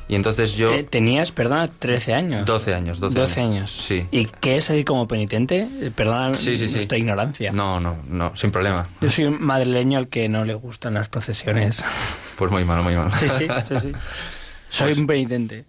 [0.08, 0.70] Y entonces yo...
[0.70, 2.46] Te- Tenías, perdona, 13 años.
[2.46, 3.70] 12 años, 12, años.
[3.70, 4.06] Sí.
[4.10, 5.68] ¿Y qué es salir como penitente?
[5.80, 6.74] Eh, Perdona Sí, sí, sí.
[6.74, 7.52] nuestra ignorancia.
[7.52, 8.88] No, no, no, sin problema.
[9.02, 11.84] Yo soy un madrileño al que no le gustan las procesiones.
[12.38, 13.10] Pues muy malo, muy malo.
[13.12, 13.92] sí, sí, sí.
[14.70, 15.64] Soy Pues- un penitente.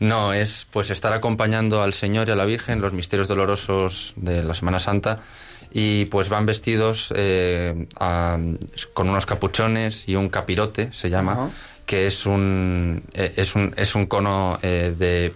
[0.00, 4.42] No, es pues estar acompañando al Señor y a la Virgen, los misterios dolorosos de
[4.44, 5.20] la Semana Santa,
[5.72, 8.38] y pues van vestidos eh, a-
[8.92, 11.50] con unos capuchones y un capirote, se llama.
[11.86, 15.32] Que es un, eh, es un, es un cono eh, de,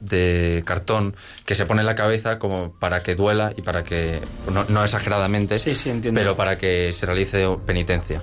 [0.00, 4.20] de cartón que se pone en la cabeza como para que duela y para que,
[4.52, 6.20] no, no exageradamente, Sí, sí, entiendo.
[6.20, 8.22] pero para que se realice penitencia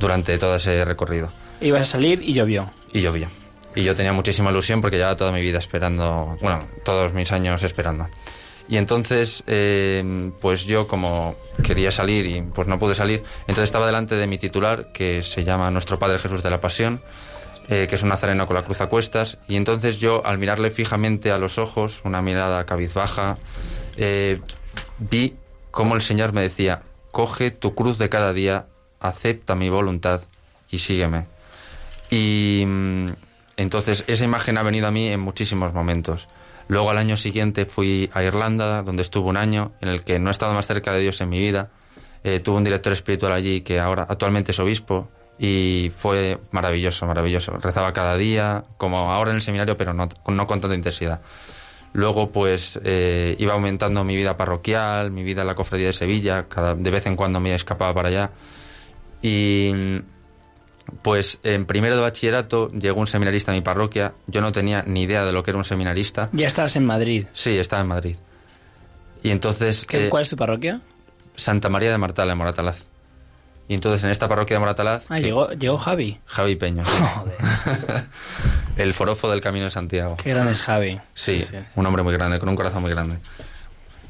[0.00, 1.30] durante todo ese recorrido.
[1.60, 2.70] Ibas a salir y llovió.
[2.92, 3.28] Y llovió.
[3.74, 7.62] Y yo tenía muchísima ilusión porque llevaba toda mi vida esperando, bueno, todos mis años
[7.62, 8.08] esperando.
[8.68, 13.86] Y entonces, eh, pues yo como quería salir y pues no pude salir, entonces estaba
[13.86, 17.02] delante de mi titular, que se llama Nuestro Padre Jesús de la Pasión,
[17.68, 20.70] eh, que es un nazareno con la cruz a cuestas, y entonces yo al mirarle
[20.70, 23.38] fijamente a los ojos, una mirada cabizbaja,
[23.96, 24.40] eh,
[24.98, 25.36] vi
[25.70, 28.66] cómo el Señor me decía, coge tu cruz de cada día,
[29.00, 30.22] acepta mi voluntad
[30.70, 31.26] y sígueme.
[32.10, 33.08] Y mm,
[33.56, 36.28] entonces esa imagen ha venido a mí en muchísimos momentos.
[36.68, 40.28] Luego al año siguiente fui a Irlanda, donde estuve un año, en el que no
[40.28, 41.70] he estado más cerca de Dios en mi vida.
[42.24, 47.52] Eh, tuve un director espiritual allí que ahora actualmente es obispo y fue maravilloso, maravilloso.
[47.58, 51.20] Rezaba cada día, como ahora en el seminario, pero no, no con tanta intensidad.
[51.94, 56.48] Luego, pues, eh, iba aumentando mi vida parroquial, mi vida en la cofradía de Sevilla,
[56.48, 58.30] cada, de vez en cuando me escapaba para allá.
[59.20, 59.72] Y,
[61.02, 64.12] pues, en primero de bachillerato llegó un seminarista a mi parroquia.
[64.26, 66.28] Yo no tenía ni idea de lo que era un seminarista.
[66.32, 67.26] Ya estabas en Madrid.
[67.32, 68.16] Sí, estaba en Madrid.
[69.22, 69.86] Y entonces...
[69.86, 70.80] ¿Qué- eh, ¿Cuál es tu parroquia?
[71.36, 72.84] Santa María de Martala, en Moratalaz.
[73.68, 75.06] Y entonces en esta parroquia de Moratalaz...
[75.08, 76.18] Ah, que- llegó, llegó Javi.
[76.26, 76.82] Javi Peño.
[78.76, 80.16] el forofo del Camino de Santiago.
[80.16, 81.00] Qué gran es Javi.
[81.14, 81.56] Sí, sí.
[81.76, 83.16] un hombre muy grande, con un corazón muy grande.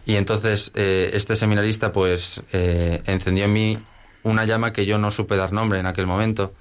[0.04, 3.78] Y entonces eh, este seminarista pues eh, encendió en mí
[4.24, 6.52] una llama que yo no supe dar nombre en aquel momento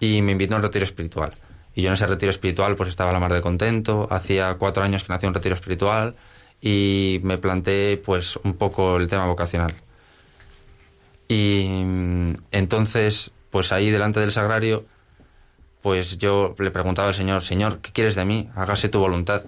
[0.00, 1.32] y me invitó a un retiro espiritual.
[1.74, 5.02] Y yo en ese retiro espiritual pues estaba la mar de contento, hacía cuatro años
[5.04, 6.14] que nací un retiro espiritual
[6.60, 9.74] y me planteé pues un poco el tema vocacional.
[11.28, 14.84] Y mm, entonces pues ahí delante del sagrario
[15.82, 18.48] pues yo le preguntaba al Señor, Señor, ¿qué quieres de mí?
[18.56, 19.44] Hágase tu voluntad.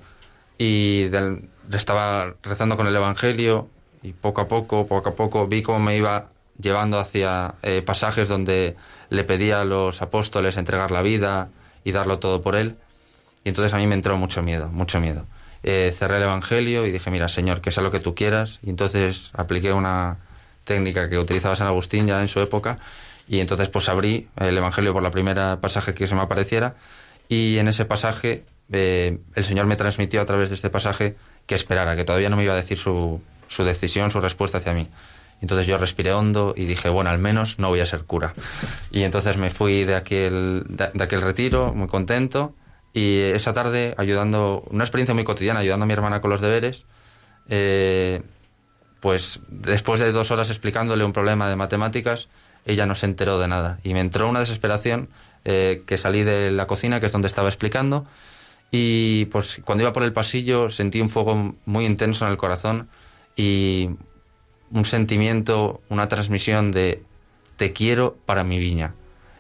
[0.59, 3.69] Y del- estaba rezando con el Evangelio
[4.03, 6.29] y poco a poco, poco a poco, vi cómo me iba
[6.61, 8.77] llevando hacia eh, pasajes donde
[9.11, 11.49] le pedía a los apóstoles entregar la vida
[11.85, 12.77] y darlo todo por él.
[13.45, 15.27] Y entonces a mí me entró mucho miedo, mucho miedo.
[15.63, 18.59] Eh, cerré el Evangelio y dije, mira, Señor, que sea lo que tú quieras.
[18.63, 20.19] Y entonces apliqué una
[20.65, 22.79] técnica que utilizaba San Agustín ya en su época.
[23.29, 26.77] Y entonces pues abrí el Evangelio por la primera pasaje que se me apareciera.
[27.29, 31.17] Y en ese pasaje eh, el Señor me transmitió a través de este pasaje
[31.47, 34.73] que esperara, que todavía no me iba a decir su, su decisión, su respuesta hacia
[34.73, 34.89] mí.
[35.41, 38.35] Entonces yo respiré hondo y dije, bueno, al menos no voy a ser cura.
[38.91, 42.55] Y entonces me fui de aquel, de, aquel retiro muy contento
[42.93, 46.87] y esa tarde ayudando, una experiencia muy cotidiana, ayudando a mi hermana con los deberes,
[47.49, 48.23] eh,
[49.01, 52.29] pues después de dos horas explicándole un problema de matemáticas,
[52.65, 53.79] ella no se enteró de nada.
[53.85, 55.11] Y me entró una desesperación
[55.45, 58.07] eh, que salí de la cocina, que es donde estaba explicando,
[58.71, 62.89] y pues cuando iba por el pasillo sentí un fuego muy intenso en el corazón
[63.37, 63.91] y
[64.71, 67.03] un sentimiento, una transmisión de
[67.57, 68.95] te quiero para mi viña.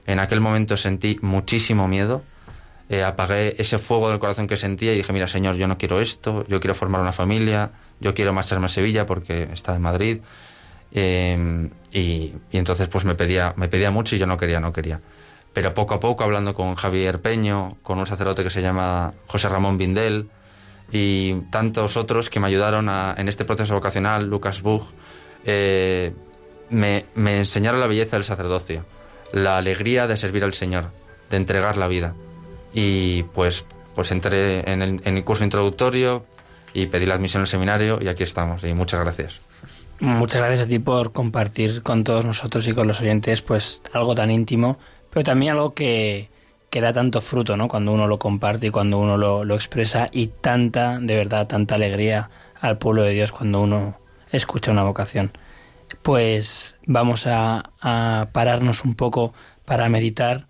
[0.07, 2.23] En aquel momento sentí muchísimo miedo,
[2.89, 6.01] eh, apagué ese fuego del corazón que sentía y dije, mira Señor, yo no quiero
[6.01, 10.19] esto, yo quiero formar una familia, yo quiero marcharme a Sevilla porque estaba en Madrid.
[10.93, 15.01] Eh, y, entonces pues me pedía, me pedía mucho y yo no quería, no quería.
[15.53, 19.49] Pero poco a poco, hablando con Javier Peño, con un sacerdote que se llama José
[19.49, 20.29] Ramón Bindel
[20.93, 24.85] y tantos otros que me ayudaron en este proceso vocacional, Lucas Bug,
[25.47, 26.13] eh,
[26.71, 28.85] me, me enseñaron la belleza del sacerdocio,
[29.33, 30.91] la alegría de servir al Señor,
[31.31, 32.15] de entregar la vida.
[32.73, 36.27] Y pues, pues entré en el, curso introductorio
[36.75, 38.65] y pedí la admisión al seminario y aquí estamos.
[38.65, 39.41] Y muchas gracias.
[40.01, 44.15] Muchas gracias a ti por compartir con todos nosotros y con los oyentes pues algo
[44.15, 44.79] tan íntimo,
[45.09, 46.29] pero también algo que,
[46.69, 47.67] que da tanto fruto, ¿no?
[47.67, 52.29] Cuando uno lo comparte y cuando uno lo expresa y tanta, de verdad, tanta alegría
[52.61, 55.31] al pueblo de Dios cuando uno escucha una vocación.
[56.03, 57.71] Pues vamos a,
[58.33, 59.35] pararnos un poco
[59.65, 60.47] para meditar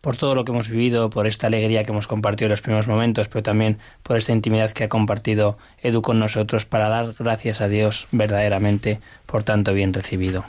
[0.00, 2.86] por todo lo que hemos vivido, por esta alegría que hemos compartido en los primeros
[2.86, 7.60] momentos, pero también por esta intimidad que ha compartido Edu con nosotros para dar gracias
[7.60, 10.44] a Dios verdaderamente por tanto bien recibido.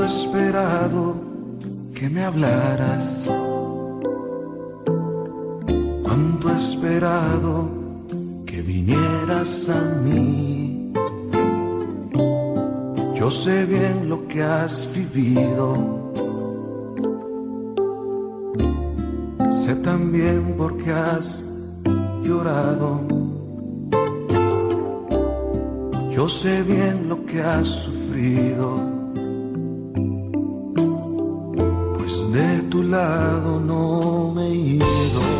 [0.00, 1.14] He esperado
[1.94, 3.30] que me hablaras.
[6.02, 7.68] Cuánto esperado
[8.46, 10.92] que vinieras a mí.
[13.14, 15.66] Yo sé bien lo que has vivido.
[19.50, 21.44] Sé también por qué has
[22.22, 23.02] llorado.
[26.10, 28.99] Yo sé bien lo que has sufrido.
[32.90, 35.39] No me he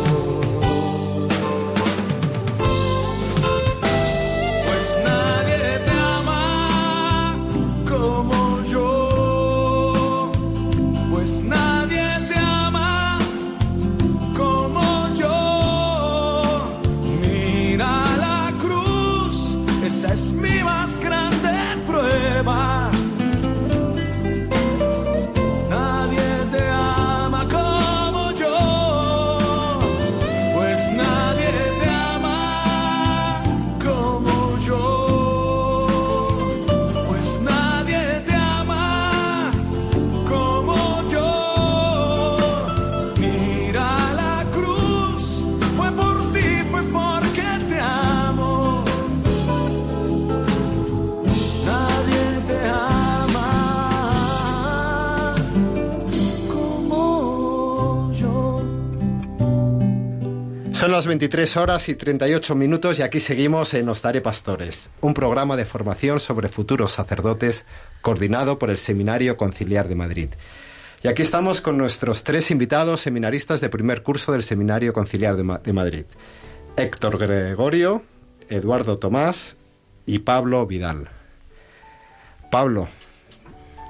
[60.81, 65.13] Son las 23 horas y 38 minutos y aquí seguimos en Os Daré Pastores, un
[65.13, 67.65] programa de formación sobre futuros sacerdotes
[68.01, 70.29] coordinado por el Seminario Conciliar de Madrid.
[71.03, 75.43] Y aquí estamos con nuestros tres invitados seminaristas de primer curso del Seminario Conciliar de,
[75.43, 76.05] Ma- de Madrid.
[76.77, 78.01] Héctor Gregorio,
[78.49, 79.57] Eduardo Tomás
[80.07, 81.09] y Pablo Vidal.
[82.49, 82.87] Pablo,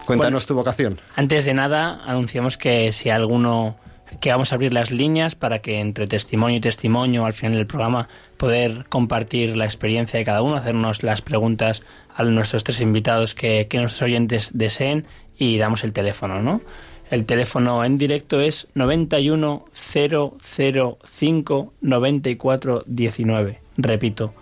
[0.05, 0.99] cuéntanos tu vocación.
[1.15, 3.77] Antes de nada, anunciamos que si alguno
[4.19, 7.67] que vamos a abrir las líneas para que entre testimonio y testimonio al final del
[7.67, 8.07] programa
[8.37, 11.83] poder compartir la experiencia de cada uno, hacernos las preguntas
[12.15, 15.05] a nuestros tres invitados que, nuestros oyentes deseen
[15.37, 16.61] y damos el teléfono, ¿no?
[17.09, 23.59] El teléfono en directo es 91 005 94 19.
[23.77, 24.33] Repito,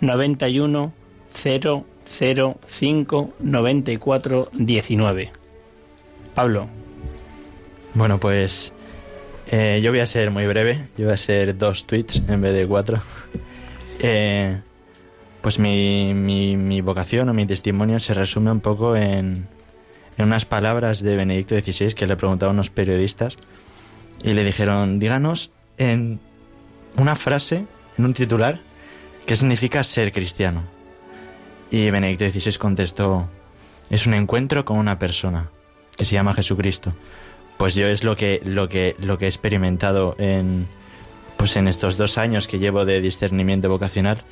[0.00, 0.92] 91
[1.32, 5.32] 005 94 19.
[6.34, 6.66] Pablo,
[7.94, 8.72] Bueno, pues
[9.50, 10.88] eh, yo voy a ser muy breve.
[10.96, 13.00] Yo voy a ser dos tweets en vez de cuatro.
[14.00, 14.60] Eh,
[15.40, 19.48] pues mi, mi, mi vocación o mi testimonio se resume un poco en,
[20.16, 23.38] en unas palabras de Benedicto XVI que le preguntaban unos periodistas
[24.22, 26.20] y le dijeron, díganos en
[26.96, 27.64] una frase,
[27.96, 28.60] en un titular,
[29.26, 30.64] qué significa ser cristiano.
[31.70, 33.28] Y Benedicto XVI contestó,
[33.90, 35.50] es un encuentro con una persona
[35.96, 36.92] que se llama Jesucristo.
[37.58, 40.68] Pues yo es lo que, lo que, lo que he experimentado en,
[41.36, 44.22] pues en estos dos años que llevo de discernimiento vocacional.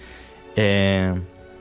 [0.54, 1.12] Eh,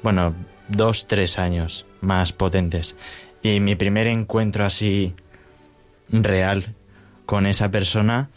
[0.04, 0.36] bueno,
[0.68, 2.96] dos, tres años más potentes.
[3.42, 5.16] Y mi primer encuentro así
[6.10, 6.76] real
[7.26, 8.30] con esa persona,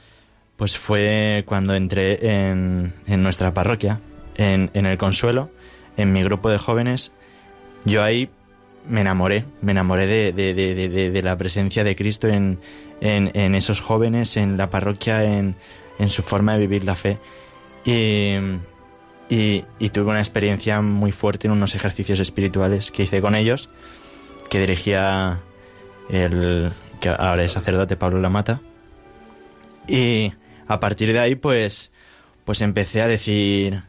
[0.56, 4.00] pues fue cuando entré en, en nuestra parroquia,
[4.36, 5.50] en, en el Consuelo,
[5.98, 7.12] en mi grupo de jóvenes.
[7.84, 8.30] Yo ahí
[8.88, 12.58] me enamoré, me enamoré de, de, de, de, la presencia de Cristo en,
[13.00, 15.56] en, esos jóvenes, en la parroquia, en,
[15.98, 17.18] en su forma de vivir la fe.
[17.84, 18.36] Y,
[19.28, 23.68] y, tuve una experiencia muy fuerte en unos ejercicios espirituales que hice con ellos,
[24.48, 25.40] que dirigía
[26.08, 26.72] el
[27.18, 28.60] ahora es sacerdote Pablo Lamata.
[29.86, 30.32] Y
[30.66, 31.92] a partir de ahí, pues,
[32.44, 33.82] pues empecé a decir,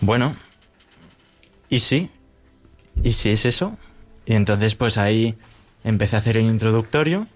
[0.00, 0.36] bueno,
[1.68, 2.10] ¿y sí?
[3.02, 3.76] ¿Y si es eso?
[4.26, 5.36] Y entonces pues ahí
[5.84, 7.26] empecé a hacer el introductorio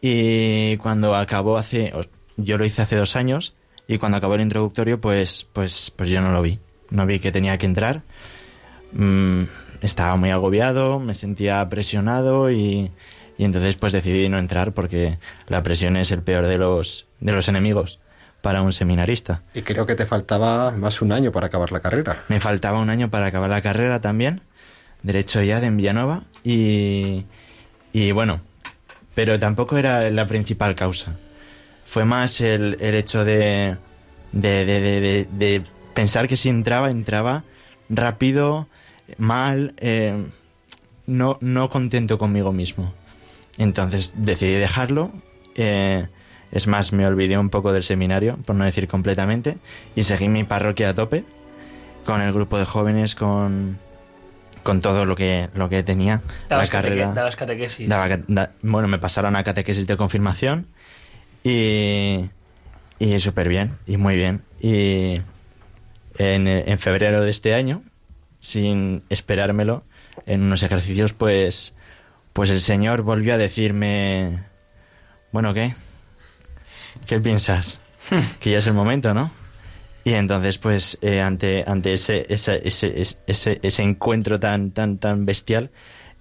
[0.00, 1.92] y cuando acabó hace,
[2.36, 3.54] yo lo hice hace dos años
[3.86, 6.58] y cuando acabó el introductorio pues, pues, pues yo no lo vi,
[6.90, 8.02] no vi que tenía que entrar,
[8.92, 9.42] mm,
[9.82, 12.90] estaba muy agobiado, me sentía presionado y,
[13.38, 17.32] y entonces pues decidí no entrar porque la presión es el peor de los, de
[17.32, 18.00] los enemigos
[18.40, 19.42] para un seminarista.
[19.54, 22.24] Y creo que te faltaba más un año para acabar la carrera.
[22.28, 24.42] Me faltaba un año para acabar la carrera también,
[25.02, 27.24] derecho ya de en Villanova, y,
[27.92, 28.40] y bueno,
[29.14, 31.16] pero tampoco era la principal causa.
[31.84, 33.76] Fue más el, el hecho de,
[34.32, 35.62] de, de, de, de
[35.94, 37.44] pensar que si entraba, entraba
[37.88, 38.68] rápido,
[39.16, 40.14] mal, eh,
[41.06, 42.92] no, no contento conmigo mismo.
[43.56, 45.10] Entonces decidí dejarlo.
[45.54, 46.06] Eh,
[46.50, 49.58] Es más, me olvidé un poco del seminario, por no decir completamente,
[49.94, 51.24] y seguí mi parroquia a tope,
[52.06, 53.76] con el grupo de jóvenes, con,
[54.62, 56.20] con todo lo que, lo que tenía.
[56.48, 57.04] Dabas, la carrera.
[57.06, 57.88] cateque- dabas catequesis.
[57.88, 60.66] Daba da- bueno, me pasaron a catequesis de confirmación
[61.44, 62.30] y,
[62.98, 64.42] y súper bien, y muy bien.
[64.60, 65.20] Y
[66.16, 67.82] en, en febrero de este año,
[68.40, 69.84] sin esperármelo,
[70.26, 71.74] en unos ejercicios, pues,
[72.32, 74.40] pues el Señor volvió a decirme,
[75.32, 75.74] bueno, ¿qué?
[77.06, 77.80] ¿Qué piensas?
[78.40, 79.30] que ya es el momento, ¿no?
[80.08, 85.70] Y entonces, pues, eh, ante, ante ese, ese, ese, ese, encuentro tan, tan, tan bestial,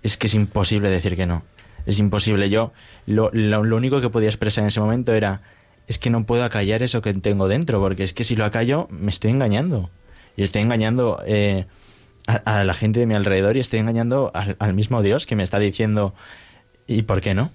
[0.04, 1.46] es que es imposible decir que no.
[1.86, 2.50] Es imposible.
[2.50, 2.74] Yo,
[3.06, 5.42] lo, lo, lo único que podía expresar en ese momento era,
[5.88, 8.90] es que no puedo acallar eso que tengo dentro, porque es que si lo acallo,
[8.90, 9.90] me estoy engañando.
[10.36, 11.66] Y estoy engañando eh,
[12.28, 15.38] a, a la gente de mi alrededor y estoy engañando al, al mismo Dios que
[15.38, 16.14] me está diciendo,
[16.88, 17.54] ¿y por qué no?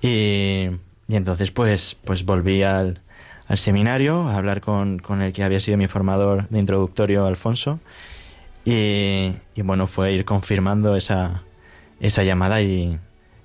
[0.00, 0.70] Y,
[1.08, 3.02] y entonces pues, pues volví al,
[3.48, 7.80] al seminario a hablar con, con el que había sido mi formador de introductorio, Alfonso,
[8.64, 11.42] y, y bueno, fue ir confirmando esa,
[12.00, 12.98] esa llamada y,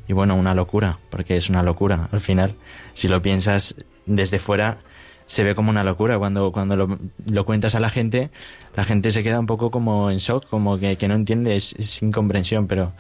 [0.08, 2.56] y bueno, una locura, porque es una locura al final.
[2.94, 3.76] Si lo piensas
[4.06, 4.80] desde fuera,
[5.26, 6.18] se ve como una locura.
[6.20, 8.30] Cuando, cuando lo, cuentas a la gente,
[8.76, 11.74] la gente se queda un poco como en shock, como que, que no entiende, es,
[11.78, 12.92] es incomprensión, pero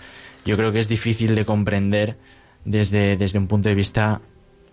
[0.45, 2.17] yo creo que es difícil de comprender
[2.63, 4.21] desde, desde un punto de vista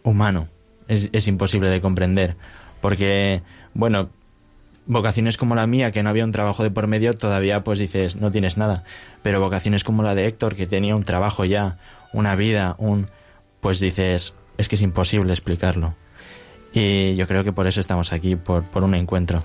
[0.02, 0.48] humano.
[0.88, 2.36] Es, es imposible de comprender.
[2.80, 3.42] Porque,
[3.74, 4.10] bueno,
[4.86, 8.16] vocaciones como la mía, que no había un trabajo de por medio, todavía pues dices,
[8.16, 8.84] no tienes nada.
[9.22, 11.78] Pero vocaciones como la de Héctor, que tenía un trabajo ya,
[12.12, 13.08] una vida, un...
[13.60, 15.94] pues dices, es que es imposible explicarlo.
[16.72, 19.44] Y yo creo que por eso estamos aquí, por, por un encuentro.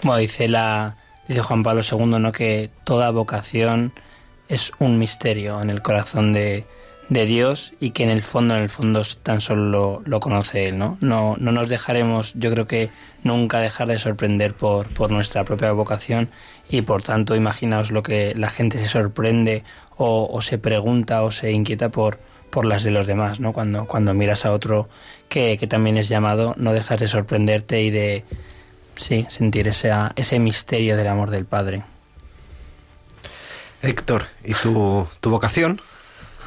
[0.00, 0.96] Como dice la
[1.28, 2.32] dice Juan Pablo II, ¿no?
[2.32, 3.92] que toda vocación
[4.48, 6.66] es un misterio en el corazón de,
[7.10, 10.68] de Dios y que en el fondo, en el fondo tan solo lo, lo conoce
[10.68, 10.96] Él, ¿no?
[11.00, 11.36] ¿no?
[11.38, 12.90] No nos dejaremos, yo creo que
[13.24, 16.30] nunca dejar de sorprender por, por nuestra propia vocación
[16.70, 19.64] y por tanto imaginaos lo que la gente se sorprende
[19.96, 23.52] o, o se pregunta o se inquieta por, por las de los demás, ¿no?
[23.52, 24.88] Cuando, cuando miras a otro
[25.28, 28.24] que, que también es llamado, no dejas de sorprenderte y de,
[28.94, 31.82] sí, sentir ese, ese misterio del amor del Padre.
[33.82, 35.80] Héctor, ¿y tu, tu vocación?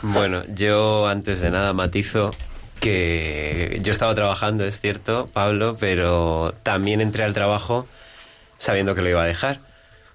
[0.05, 2.31] Bueno, yo antes de nada matizo
[2.81, 7.87] que yo estaba trabajando, es cierto, Pablo, pero también entré al trabajo
[8.57, 9.59] sabiendo que lo iba a dejar.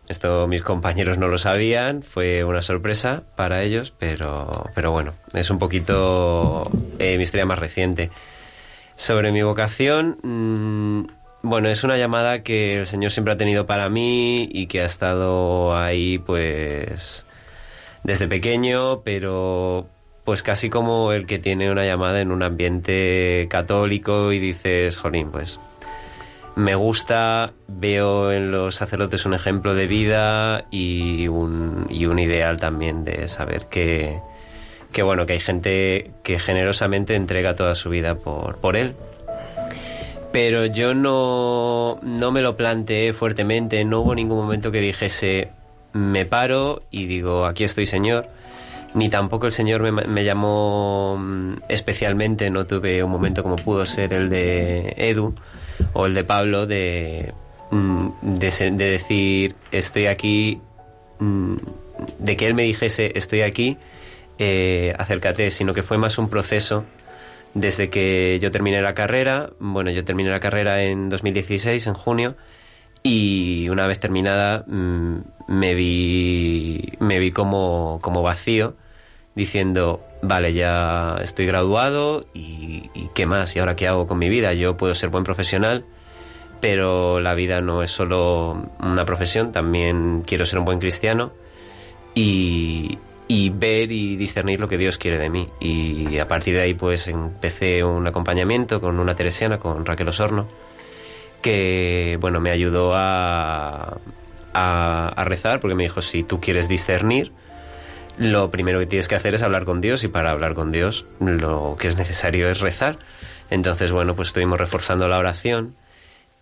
[0.07, 5.49] Esto mis compañeros no lo sabían, fue una sorpresa para ellos, pero, pero bueno, es
[5.49, 8.11] un poquito eh, mi historia más reciente.
[8.95, 11.07] Sobre mi vocación, mmm,
[11.41, 14.87] bueno, es una llamada que el Señor siempre ha tenido para mí y que ha
[14.87, 17.25] estado ahí pues
[18.03, 19.87] desde pequeño, pero
[20.25, 25.31] pues casi como el que tiene una llamada en un ambiente católico y dices, jolín,
[25.31, 25.59] pues
[26.59, 32.59] me gusta, veo en los sacerdotes un ejemplo de vida y un, y un ideal
[32.59, 34.19] también de saber que,
[34.93, 38.95] que, bueno, que hay gente que generosamente entrega toda su vida por, por él.
[40.33, 45.51] Pero yo no, no me lo planteé fuertemente, no hubo ningún momento que dijese,
[45.93, 48.29] me paro y digo, aquí estoy Señor.
[48.95, 51.23] Ni tampoco el Señor me, llamó
[51.69, 55.35] especialmente, no tuve un momento como pudo ser el de Edu
[55.93, 57.35] o el de Pablo de,
[57.71, 60.61] de, de decir, estoy aquí,
[62.19, 63.77] de que él me dijese, estoy aquí,
[64.39, 66.85] eh, acércate, sino que fue más un proceso
[67.55, 69.51] desde que yo terminé la carrera.
[69.59, 72.37] Bueno, yo terminé la carrera en 2016, en junio,
[73.03, 74.65] y una vez terminada
[75.49, 78.75] me vi, me vi como, como vacío,
[79.35, 84.53] diciendo, vale, ya estoy graduado y, qué más, y ahora qué hago con mi vida.
[84.53, 85.85] Yo puedo ser buen profesional,
[86.61, 91.33] pero la vida no es solo una profesión, también quiero ser un buen cristiano
[92.15, 95.49] y, y ver y discernir lo que Dios quiere de mí.
[95.61, 100.47] Y a partir de ahí pues empecé un acompañamiento con una teresiana, con Raquel Osorno,
[101.41, 103.99] que bueno, me ayudó a,
[104.55, 107.33] a, rezar porque me dijo, si tú quieres discernir,
[108.19, 111.07] lo primero que tienes que hacer es hablar con Dios y para hablar con Dios
[111.21, 112.99] lo que es necesario es rezar.
[113.51, 115.75] Entonces, bueno, pues estuvimos reforzando la oración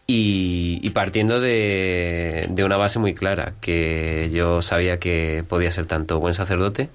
[0.07, 6.35] y, partiendo de, una base muy clara, que yo sabía que podía ser tanto buen
[6.35, 6.89] sacerdote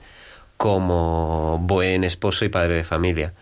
[0.58, 3.34] como buen esposo y padre de familia.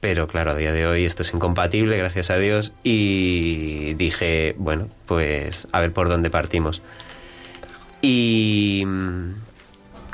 [0.00, 4.88] Pero claro, a día de hoy esto es incompatible, gracias a Dios, y dije, bueno,
[5.06, 6.82] pues a ver por dónde partimos.
[8.00, 8.84] Y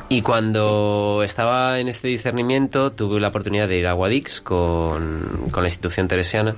[0.09, 5.63] Y cuando estaba en este discernimiento tuve la oportunidad de ir a Guadix con, con
[5.63, 6.55] la institución teresiana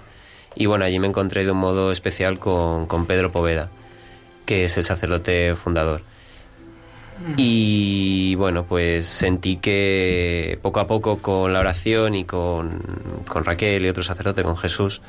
[0.56, 3.70] y bueno, allí me encontré de un modo especial con, con Pedro Poveda,
[4.46, 6.02] que es el sacerdote fundador.
[7.38, 12.82] Y bueno, pues sentí que poco a poco con la oración y con,
[13.28, 15.02] con Raquel y otro sacerdote, con Jesús,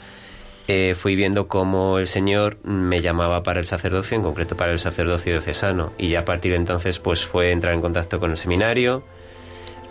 [0.66, 4.78] eh, fui viendo cómo el Señor me llamaba para el sacerdocio, en concreto para el
[4.78, 5.92] sacerdocio diocesano.
[5.98, 9.02] Y ya a partir de entonces pues fue entrar en contacto con el seminario,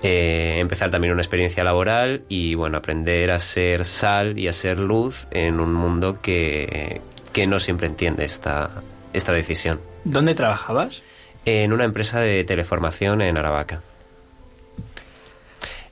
[0.03, 4.77] eh, empezar también una experiencia laboral y bueno, aprender a ser sal y a ser
[4.77, 7.01] luz en un mundo que,
[7.33, 9.81] que no siempre entiende esta, esta decisión.
[10.05, 11.03] ¿Dónde trabajabas?
[11.45, 13.81] En una empresa de teleformación en Aravaca.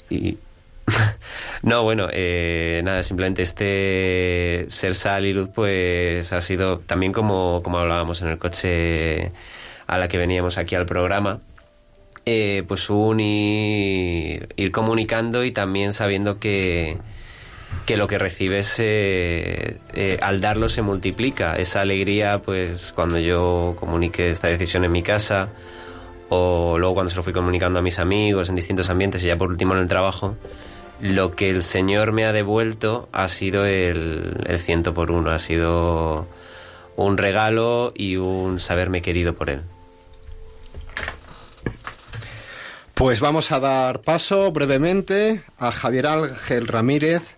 [0.09, 0.37] Y.
[1.63, 7.61] no, bueno, eh, nada, simplemente este ser sal y luz, pues ha sido también como,
[7.63, 9.31] como hablábamos en el coche
[9.87, 11.39] a la que veníamos aquí al programa.
[12.25, 16.97] eh, pues un ir, ir comunicando y también sabiendo que,
[17.85, 21.55] que lo que recibes eh, eh, al darlo se multiplica.
[21.55, 25.49] Esa alegría, pues cuando yo comuniqué esta decisión en mi casa
[26.29, 29.37] o luego cuando se lo fui comunicando a mis amigos en distintos ambientes y ya
[29.37, 30.35] por último en el trabajo,
[30.99, 35.39] lo que el Señor me ha devuelto ha sido el, el ciento por uno, ha
[35.39, 36.27] sido
[36.97, 39.61] un regalo y un saberme querido por Él.
[42.97, 47.36] Pues vamos a dar paso brevemente a Javier Ángel Ramírez,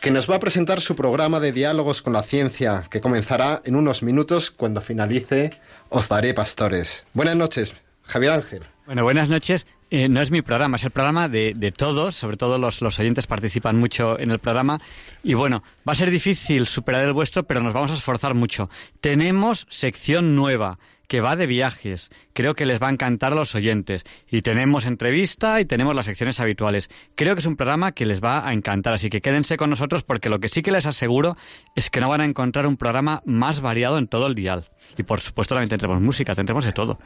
[0.00, 3.76] que nos va a presentar su programa de diálogos con la ciencia, que comenzará en
[3.76, 5.50] unos minutos cuando finalice
[5.88, 7.06] Os Daré Pastores.
[7.12, 8.62] Buenas noches, Javier Ángel.
[8.86, 9.66] Bueno, buenas noches.
[9.90, 12.98] Eh, no es mi programa, es el programa de, de todos, sobre todo los, los,
[12.98, 14.80] oyentes participan mucho en el programa.
[15.22, 18.68] Y bueno, va a ser difícil superar el vuestro, pero nos vamos a esforzar mucho.
[19.00, 20.78] Tenemos sección nueva
[21.08, 22.10] que va de viajes.
[22.32, 24.04] Creo que les va a encantar a los oyentes.
[24.30, 26.88] Y tenemos entrevista y tenemos las secciones habituales.
[27.14, 30.02] Creo que es un programa que les va a encantar, así que quédense con nosotros
[30.02, 31.36] porque lo que sí que les aseguro
[31.74, 34.68] es que no van a encontrar un programa más variado en todo el dial.
[34.96, 36.98] Y por supuesto también tendremos música, tendremos de todo.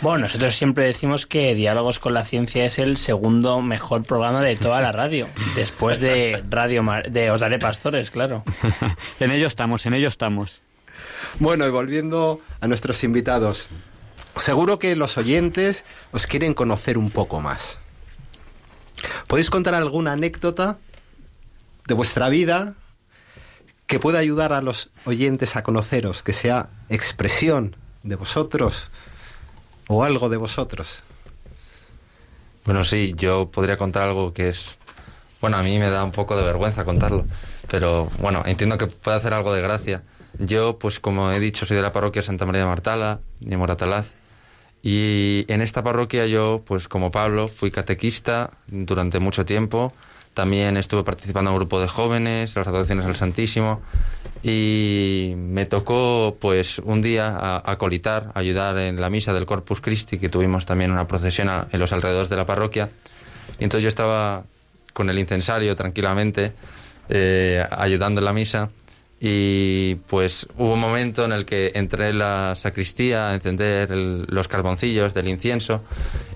[0.00, 4.54] Bueno, nosotros siempre decimos que Diálogos con la Ciencia es el segundo mejor programa de
[4.54, 8.44] toda la radio, después de Radio Mar de Os Daré Pastores, claro.
[9.20, 10.62] en ello estamos, en ello estamos.
[11.38, 13.68] Bueno, y volviendo a nuestros invitados,
[14.36, 17.78] seguro que los oyentes os quieren conocer un poco más.
[19.26, 20.78] ¿Podéis contar alguna anécdota
[21.86, 22.74] de vuestra vida
[23.86, 28.88] que pueda ayudar a los oyentes a conoceros, que sea expresión de vosotros
[29.86, 31.02] o algo de vosotros?
[32.64, 34.76] Bueno, sí, yo podría contar algo que es...
[35.40, 37.24] Bueno, a mí me da un poco de vergüenza contarlo,
[37.70, 40.02] pero bueno, entiendo que puede hacer algo de gracia.
[40.38, 44.12] Yo, pues como he dicho, soy de la parroquia Santa María de Martala, de Moratalaz,
[44.82, 49.92] y en esta parroquia yo, pues como Pablo, fui catequista durante mucho tiempo,
[50.34, 53.82] también estuve participando en un grupo de jóvenes, las adoraciones al Santísimo,
[54.42, 60.28] y me tocó pues un día acolitar, ayudar en la misa del Corpus Christi, que
[60.28, 62.88] tuvimos también una procesión en los alrededores de la parroquia,
[63.58, 64.44] y entonces yo estaba
[64.92, 66.52] con el incensario tranquilamente,
[67.08, 68.70] eh, ayudando en la misa,
[69.20, 74.46] y pues hubo un momento en el que entré en la sacristía a encender los
[74.46, 75.82] carboncillos del incienso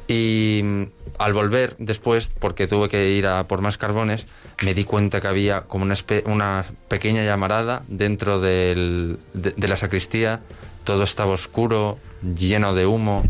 [0.09, 0.83] y mm,
[1.19, 4.27] al volver después, porque tuve que ir a por más carbones,
[4.65, 10.41] me di cuenta que había como una, pequeña llamarada dentro del, de, de la sacristía,
[10.83, 13.23] todo estaba oscuro, lleno de humo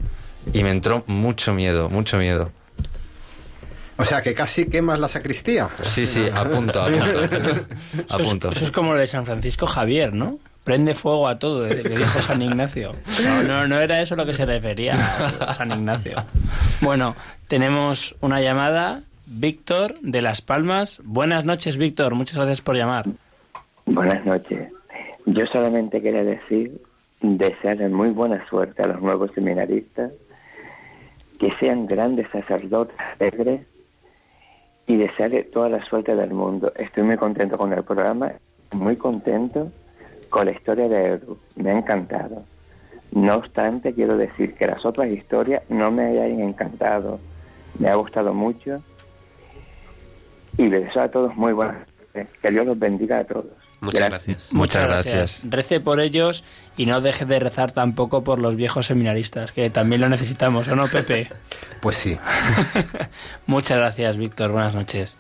[0.53, 2.51] y me entró mucho miedo, mucho miedo.
[4.03, 5.69] O sea, que casi quemas la sacristía.
[5.83, 7.65] Sí, sí, a punto, a punto.
[8.09, 8.51] a punto.
[8.51, 10.39] Eso, es, eso, es, como lo de San Francisco Javier, ¿no?
[10.65, 12.95] Prende fuego a todo, que dijo San Ignacio.
[13.25, 16.17] No, no, no era eso lo que se refería a San Ignacio.
[16.81, 17.17] Bueno,
[17.49, 19.03] tenemos una llamada.
[19.25, 21.01] Víctor de Las Palmas.
[21.05, 22.15] Buenas noches, Víctor.
[22.15, 23.07] Muchas gracias por llamar.
[23.87, 24.69] Buenas noches.
[25.27, 26.81] Yo solamente quería decir,
[27.21, 30.13] desearle muy buena suerte a los nuevos seminaristas,
[31.39, 33.63] que sean grandes sacerdotes alegres
[34.87, 36.73] y desearle toda la suerte del mundo.
[36.77, 38.33] Estoy muy contento con el programa,
[38.73, 39.71] muy contento
[40.29, 41.39] con la historia de Edu.
[41.57, 42.43] Me ha encantado.
[43.13, 47.21] No obstante, quiero decir que las otras historias no me hayan encantado.
[47.79, 48.83] Me ha gustado mucho.
[50.57, 51.89] Y les deseo a todos muy buenas
[52.43, 53.62] Que Dios los bendiga a todos.
[53.83, 54.53] Muchas gracias.
[54.53, 55.43] Muchas gracias.
[55.45, 56.45] Rece por ellos
[56.77, 60.77] y no deje de rezar tampoco por los viejos seminaristas, que también lo necesitamos, ¿o
[60.77, 61.29] no, Pepe?
[61.83, 62.17] Pues sí.
[63.47, 64.53] Muchas gracias, Víctor.
[64.53, 65.17] Buenas noches.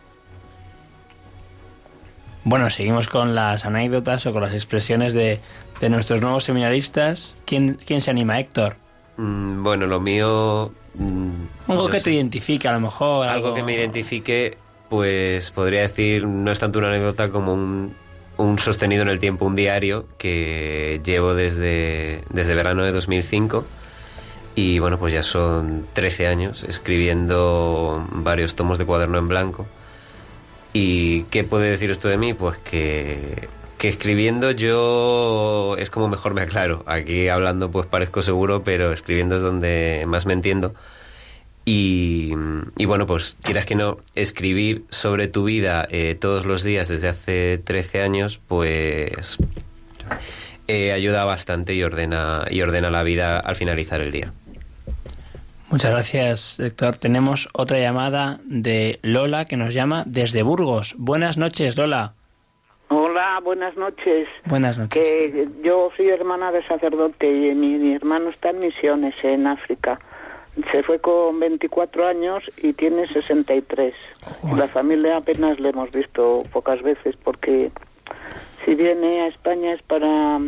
[2.45, 5.41] Bueno, seguimos con las anécdotas o con las expresiones de,
[5.81, 7.37] de nuestros nuevos seminaristas.
[7.45, 8.77] ¿Quién, ¿Quién se anima, Héctor?
[9.17, 10.73] Mm, bueno, lo mío...
[10.95, 11.31] mm,
[11.69, 12.05] Algo no que sé.
[12.05, 13.29] te identifique, a lo mejor.
[13.29, 14.57] Algo que me identifique,
[14.89, 17.95] pues podría decir, no es tanto una anécdota como un,
[18.37, 23.65] un sostenido en el tiempo, un diario que llevo desde, desde verano de 2005.
[24.55, 29.67] Y bueno, pues ya son 13 años escribiendo varios tomos de cuaderno en blanco.
[30.73, 32.35] ¿Y qué puede decir esto de mí?
[32.35, 36.83] Pues que, que escribiendo yo es como mejor me aclaro.
[36.87, 40.75] Aquí hablando pues parezco seguro, pero escribiendo es donde más me entiendo.
[41.65, 42.33] Y,
[42.77, 47.09] y bueno, pues quieras que no, escribir sobre tu vida eh, todos los días desde
[47.09, 49.39] hace 13 años, pues
[50.67, 54.33] eh, ayuda bastante y ordena, y ordena la vida al finalizar el día.
[55.71, 56.97] Muchas gracias, Héctor.
[56.97, 60.95] Tenemos otra llamada de Lola que nos llama desde Burgos.
[60.99, 62.13] Buenas noches, Lola.
[62.89, 64.29] Hola, buenas noches.
[64.45, 65.03] Buenas noches.
[65.03, 69.99] Que yo soy hermana de sacerdote y mi, mi hermano está en misiones en África.
[70.71, 73.95] Se fue con 24 años y tiene 63.
[74.57, 77.71] La familia apenas le hemos visto pocas veces porque
[78.65, 80.39] si viene a España es para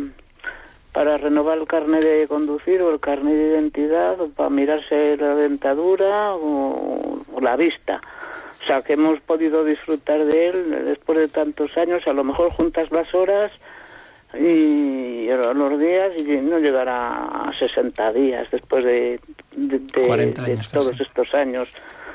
[0.93, 5.35] para renovar el carnet de conducir o el carnet de identidad o para mirarse la
[5.35, 7.99] dentadura o, o la vista.
[8.63, 12.07] O sea, que hemos podido disfrutar de él después de tantos años.
[12.07, 13.51] A lo mejor juntas las horas
[14.39, 19.19] y los días y no llegará a 60 días después de,
[19.55, 21.03] de- de- 40 de años todos casi.
[21.03, 21.69] estos años.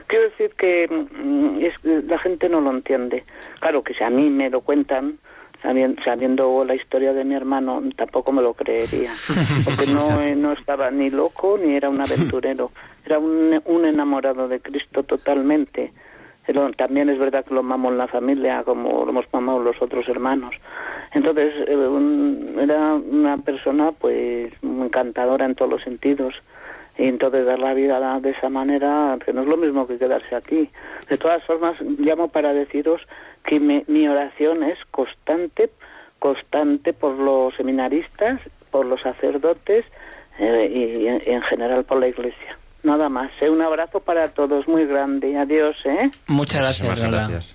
[0.06, 3.24] Quiero decir que mm, es la gente no lo entiende.
[3.60, 5.18] Claro que si a mí me lo cuentan,
[5.62, 9.12] sabiendo, sabiendo la historia de mi hermano, tampoco me lo creería.
[9.64, 12.72] Porque no, eh, no estaba ni loco ni era un aventurero.
[13.06, 15.92] Era un, un enamorado de Cristo totalmente.
[16.76, 20.08] También es verdad que lo mamó en la familia como lo hemos mamado los otros
[20.08, 20.54] hermanos.
[21.14, 26.34] Entonces, eh, era una persona pues encantadora en todos los sentidos.
[26.98, 30.34] Y entonces dar la vida de esa manera, que no es lo mismo que quedarse
[30.34, 30.68] aquí.
[31.08, 33.00] De todas formas, llamo para deciros
[33.44, 35.70] que me- mi oración es constante,
[36.18, 39.84] constante por los seminaristas, por los sacerdotes
[40.38, 40.68] eh,
[41.24, 42.56] y en general por la iglesia.
[42.82, 43.30] Nada más.
[43.40, 43.50] ¿eh?
[43.50, 45.36] Un abrazo para todos muy grande.
[45.36, 46.10] Adiós, ¿eh?
[46.26, 47.28] Muchas gracias, Lola.
[47.28, 47.54] gracias.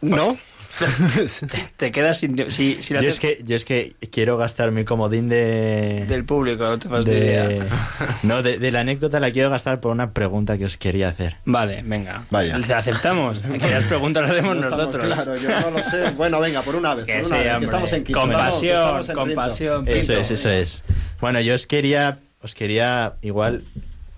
[0.00, 0.36] ¿No?
[1.76, 2.50] Te quedas sin...
[2.50, 6.04] Si, si la Yo haces es, que, yo es que quiero gastar mi comodín de...
[6.08, 7.12] del público, no te vas de...
[7.14, 7.66] de idea.
[8.22, 11.36] no, de, de la anécdota la quiero gastar por una pregunta que os quería hacer.
[11.44, 12.24] Vale, venga.
[12.30, 12.58] Vaya.
[12.58, 13.42] ¿La aceptamos?
[13.62, 15.06] Que las preguntas las hacemos No nosotros.
[15.06, 16.10] claros, yo no lo sé.
[16.16, 17.04] Bueno, venga, por una vez.
[17.04, 18.20] Que por sí, una vez, que estamos en quinto.
[18.20, 19.40] Con vamos, que pasión, estamos en con quinto.
[19.40, 19.88] pasión.
[19.88, 20.84] Eso es, eso es.
[21.20, 23.62] Bueno, yo os quería, os quería, igual,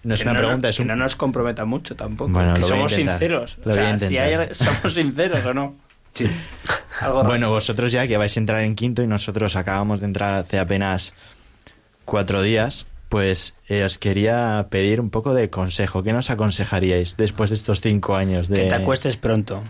[0.03, 0.89] no es Que una no, pregunta, es que un...
[0.89, 2.31] no nos comprometa mucho tampoco.
[2.31, 3.19] Bueno, que lo voy a somos intentar.
[3.19, 3.59] sinceros.
[3.65, 5.75] Lo o voy a sea, si hay- somos sinceros o no.
[6.15, 6.31] Sí.
[7.01, 7.25] Algo.
[7.25, 10.59] Bueno, vosotros ya que vais a entrar en quinto y nosotros acabamos de entrar hace
[10.59, 11.13] apenas
[12.05, 16.03] cuatro días, pues eh, os quería pedir un poco de consejo.
[16.03, 18.63] ¿Qué nos aconsejaríais después de estos cinco años de...
[18.63, 19.63] Que te acuestes pronto.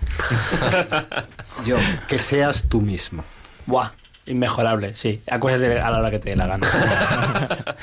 [1.66, 1.78] Yo,
[2.08, 3.24] que seas tú mismo.
[3.66, 3.90] Buah,
[4.26, 5.22] inmejorable, sí.
[5.30, 6.66] Acuéstate a la hora que te dé la gana.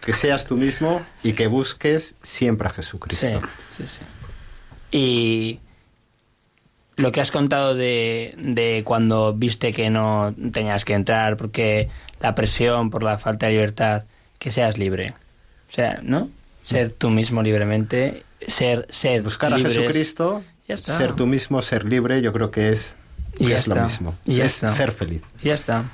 [0.00, 3.42] Que seas tú mismo y que busques siempre a sí, Jesucristo.
[3.76, 4.00] sí, sí.
[4.90, 5.60] Y
[7.00, 11.88] lo que has contado de, de cuando viste que no tenías que entrar porque
[12.20, 14.04] la presión por la falta de libertad,
[14.38, 15.14] que seas libre.
[15.70, 16.28] O sea, ¿no?
[16.64, 19.76] Ser tú mismo libremente, ser, ser Buscar a libres.
[19.76, 20.96] Jesucristo, Ya está.
[20.96, 22.94] ser tú mismo, ser libre, yo creo que es,
[23.38, 23.84] Y que ya es lo está.
[23.86, 24.14] mismo.
[24.24, 24.68] Y ya es está.
[24.68, 25.22] ser feliz.
[25.42, 25.84] Y ya está.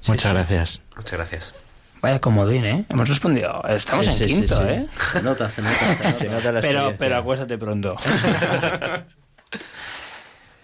[0.00, 0.36] Sí, Muchas sí.
[0.36, 0.80] gracias.
[0.96, 1.54] Muchas gracias.
[2.00, 2.84] Vaya comodín, ¿eh?
[2.88, 3.62] Hemos respondido.
[3.68, 4.62] Estamos Sí, en quinto, sí.
[4.66, 4.86] ¿eh?
[5.12, 5.76] Se nota, se nota.
[5.78, 6.12] se nota.
[6.18, 7.94] Se nota la Pero, pero acuéstate pronto.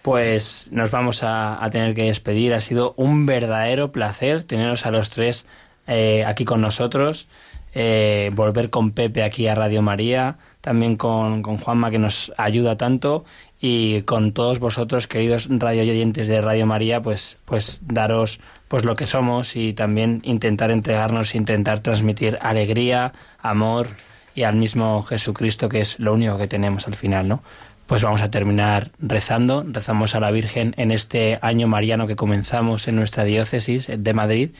[0.03, 2.55] pues nos vamos a, tener que despedir.
[2.55, 5.46] Ha sido un verdadero placer teneros a los tres
[5.86, 7.28] eh, aquí con nosotros.
[7.74, 12.78] Eh, volver con Pepe aquí a Radio María, también con, con Juanma que nos ayuda
[12.78, 13.24] tanto
[13.61, 18.94] y con todos vosotros queridos radio oyentes de Radio María pues pues daros pues lo
[18.94, 23.88] que somos y también intentar entregarnos intentar transmitir alegría amor
[24.34, 27.42] y al mismo Jesucristo que es lo único que tenemos al final no
[27.89, 29.64] pues vamos a terminar rezando.
[29.66, 34.51] Rezamos a la Virgen en este año mariano que comenzamos en nuestra diócesis de Madrid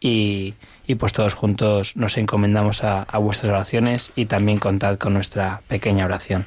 [0.00, 0.54] y,
[0.86, 5.60] y pues todos juntos nos encomendamos a, a vuestras oraciones y también contad con nuestra
[5.68, 6.46] pequeña oración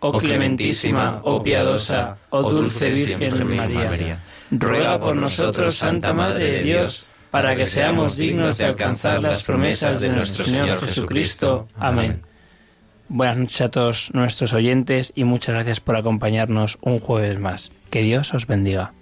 [0.00, 4.20] Oh clementísima, oh piadosa, oh dulce Virgen María.
[4.50, 10.00] Ruega por nosotros, Santa Madre de Dios, para que seamos dignos de alcanzar las promesas
[10.00, 11.68] de nuestro Señor Jesucristo.
[11.76, 12.22] Amén.
[13.08, 17.72] Buenas noches a todos nuestros oyentes y muchas gracias por acompañarnos un jueves más.
[17.90, 18.92] Que Dios os bendiga.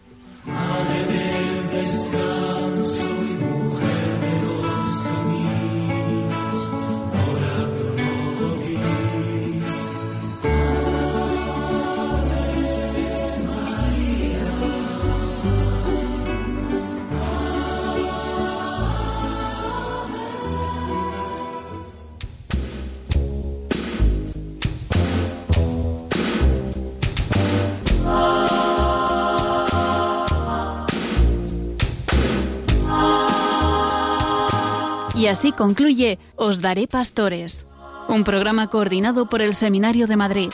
[35.29, 37.67] Así concluye Os Daré Pastores,
[38.09, 40.51] un programa coordinado por el Seminario de Madrid.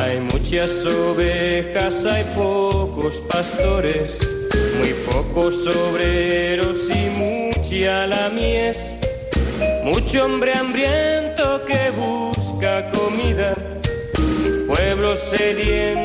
[0.00, 4.18] Hay muchas ovejas, hay pocos pastores,
[4.78, 8.90] muy pocos obreros y mucha la mies.
[9.84, 13.54] Mucho hombre hambriento que busca comida,
[14.66, 16.03] pueblo sediento